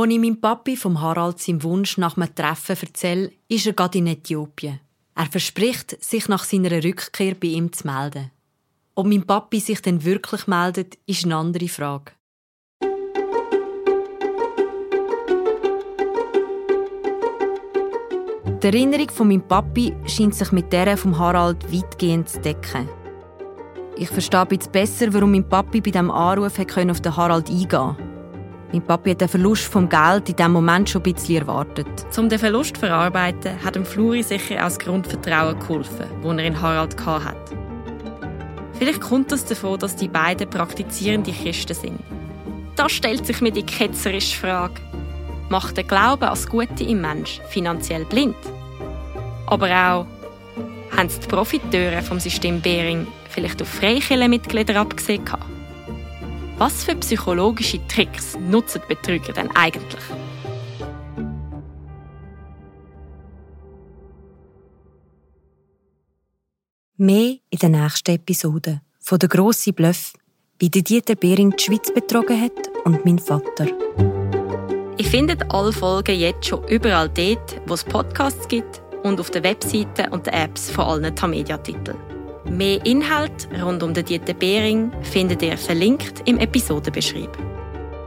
Als 0.00 0.12
ich 0.12 0.20
meinem 0.20 0.40
Papi 0.40 0.76
vom 0.76 1.00
Harald 1.00 1.40
seinem 1.40 1.64
Wunsch 1.64 1.98
nach 1.98 2.16
einem 2.16 2.32
Treffen 2.32 2.76
erzähle, 2.80 3.32
ist 3.48 3.66
er 3.66 3.72
gerade 3.72 3.98
in 3.98 4.06
Äthiopien. 4.06 4.78
Er 5.16 5.26
verspricht, 5.26 6.00
sich 6.04 6.28
nach 6.28 6.44
seiner 6.44 6.84
Rückkehr 6.84 7.34
bei 7.34 7.48
ihm 7.48 7.72
zu 7.72 7.84
melden. 7.84 8.30
Ob 8.94 9.08
mein 9.08 9.26
Papi 9.26 9.58
sich 9.58 9.82
denn 9.82 10.04
wirklich 10.04 10.46
meldet, 10.46 10.98
ist 11.06 11.24
eine 11.24 11.34
andere 11.34 11.66
Frage. 11.66 12.12
Die 18.62 18.66
Erinnerung 18.66 19.10
von 19.10 19.26
meinem 19.26 19.42
Papi 19.42 19.96
scheint 20.06 20.36
sich 20.36 20.52
mit 20.52 20.72
der 20.72 20.96
von 20.96 21.18
Harald 21.18 21.72
weitgehend 21.72 22.28
zu 22.28 22.40
decken. 22.40 22.88
Ich 23.96 24.10
verstehe 24.10 24.46
bisschen 24.46 24.70
besser, 24.70 25.12
warum 25.12 25.32
mein 25.32 25.48
Papi 25.48 25.80
bei 25.80 25.90
diesem 25.90 26.12
Anruf 26.12 26.56
auf 26.56 27.00
den 27.00 27.16
Harald 27.16 27.50
eingehen 27.50 27.68
konnte. 27.68 28.07
Mein 28.70 28.82
Papi 28.82 29.10
hat 29.10 29.22
den 29.22 29.28
Verlust 29.28 29.64
vom 29.64 29.88
Geld 29.88 30.28
in 30.28 30.36
diesem 30.36 30.52
Moment 30.52 30.90
schon 30.90 31.02
ein 31.02 31.14
bisschen 31.14 31.36
erwartet. 31.36 31.86
Um 32.18 32.28
den 32.28 32.38
Verlust 32.38 32.74
zu 32.74 32.80
verarbeiten, 32.80 33.62
hat 33.64 33.76
dem 33.76 33.86
Fluri 33.86 34.22
sicher 34.22 34.64
aus 34.64 34.78
Grundvertrauen 34.78 35.58
geholfen, 35.58 36.06
das 36.22 36.32
er 36.32 36.44
in 36.44 36.60
Harald 36.60 37.06
hatte. 37.06 37.56
Vielleicht 38.78 39.00
kommt 39.00 39.32
es 39.32 39.46
davon, 39.46 39.78
dass 39.78 39.96
die 39.96 40.08
beiden 40.08 40.50
praktizierende 40.50 41.32
Christen 41.32 41.74
sind. 41.74 41.98
Da 42.76 42.90
stellt 42.90 43.24
sich 43.26 43.40
mir 43.40 43.50
die 43.52 43.64
ketzerische 43.64 44.38
Frage, 44.38 44.74
macht 45.48 45.78
der 45.78 45.84
Glaube 45.84 46.26
das 46.26 46.46
Gute 46.46 46.84
im 46.84 47.00
Mensch 47.00 47.40
finanziell 47.48 48.04
blind. 48.04 48.36
Aber 49.46 49.66
auch, 49.66 50.06
haben 50.94 51.08
die 51.08 51.26
Profiteure 51.26 52.02
vom 52.02 52.20
System 52.20 52.60
Bering 52.60 53.06
vielleicht 53.30 53.62
auf 53.62 53.68
Freikirchenmitglieder 53.68 54.76
abgesehen? 54.76 55.24
Was 56.58 56.82
für 56.82 56.96
psychologische 56.96 57.78
Tricks 57.86 58.36
nutzen 58.36 58.82
Betrüger 58.88 59.32
denn 59.32 59.48
eigentlich? 59.54 60.02
Mehr 66.96 67.36
in 67.50 67.58
der 67.62 67.68
nächsten 67.68 68.10
Episode 68.10 68.80
von 68.98 69.20
«Der 69.20 69.28
grosse 69.28 69.72
Bluff», 69.72 70.14
wie 70.58 70.68
Dieter 70.68 71.14
Behring 71.14 71.54
die 71.56 71.62
Schweiz 71.62 71.94
betrogen 71.94 72.42
hat 72.42 72.68
und 72.84 73.04
mein 73.04 73.20
Vater. 73.20 73.68
Ihr 74.98 75.04
findet 75.04 75.54
alle 75.54 75.72
Folgen 75.72 76.18
jetzt 76.18 76.46
schon 76.46 76.66
überall 76.66 77.08
dort, 77.08 77.60
wo 77.68 77.74
es 77.74 77.84
Podcasts 77.84 78.48
gibt 78.48 78.82
und 79.04 79.20
auf 79.20 79.30
den 79.30 79.44
Webseiten 79.44 80.12
und 80.12 80.26
den 80.26 80.34
Apps 80.34 80.72
von 80.72 80.86
allen 80.86 81.14
Tamedia-Titeln. 81.14 82.07
Mehr 82.50 82.84
Inhalt 82.86 83.48
rund 83.62 83.82
um 83.82 83.92
den 83.92 84.04
Dieter 84.04 84.32
Behring 84.32 84.90
findet 85.02 85.42
ihr 85.42 85.58
verlinkt 85.58 86.22
im 86.24 86.38
Episodenbeschrieb. 86.38 87.30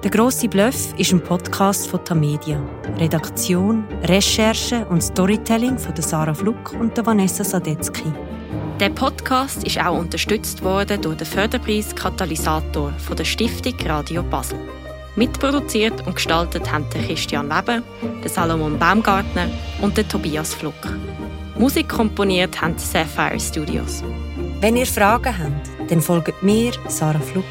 Der 0.04 0.10
grosse 0.10 0.47
Bluff 0.47 0.97
ist 0.97 1.13
ein 1.13 1.21
Podcast 1.21 1.88
von 1.88 2.04
Tamedia. 2.04 2.60
Redaktion, 2.97 3.84
Recherche 4.04 4.84
und 4.89 5.01
Storytelling 5.04 5.77
von 5.77 5.95
Sarah 5.95 6.34
Fluck 6.34 6.73
und 6.80 7.06
Vanessa 7.06 7.43
Sadetzky. 7.43 8.12
Der 8.80 8.89
Podcast 8.89 9.63
ist 9.63 9.80
auch 9.80 9.99
unterstützt 9.99 10.63
worden 10.63 10.99
durch 11.04 11.17
den 11.17 11.27
Förderpreis 11.27 11.93
Katalysator 11.93 12.91
von 12.93 13.15
der 13.15 13.25
Stiftung 13.25 13.75
Radio 13.86 14.23
Basel. 14.23 14.58
Mitproduziert 15.15 16.08
und 16.08 16.15
gestaltet 16.15 16.71
haben 16.71 16.86
der 16.95 17.04
Christian 17.04 17.47
Weber, 17.47 17.84
der 18.23 18.30
Salomon 18.30 18.80
Baumgartner 18.80 19.49
und 19.82 19.97
der 19.97 20.08
Tobias 20.08 20.56
Fluck. 20.56 20.73
Musik 21.60 21.89
komponiert 21.89 22.60
haben 22.60 22.75
die 22.75 22.84
Sapphire 22.84 23.39
Studios. 23.39 24.04
Wenn 24.62 24.78
ihr 24.78 24.86
Fragen 24.86 25.36
habt, 25.39 25.69
dann 25.89 26.02
folgt 26.02 26.43
mir, 26.43 26.71
Sarah 26.88 27.19
Fluck, 27.19 27.43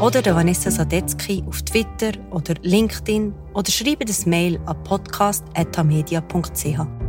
oder 0.00 0.22
der 0.22 0.34
Vanessa 0.34 0.70
Sadetzky 0.70 1.44
auf 1.46 1.60
Twitter 1.60 2.12
oder 2.30 2.54
LinkedIn 2.62 3.34
oder 3.52 3.70
schreibt 3.70 4.08
ein 4.08 4.30
Mail 4.30 4.58
an 4.64 4.82
podcast.tamedia.ch. 4.82 7.03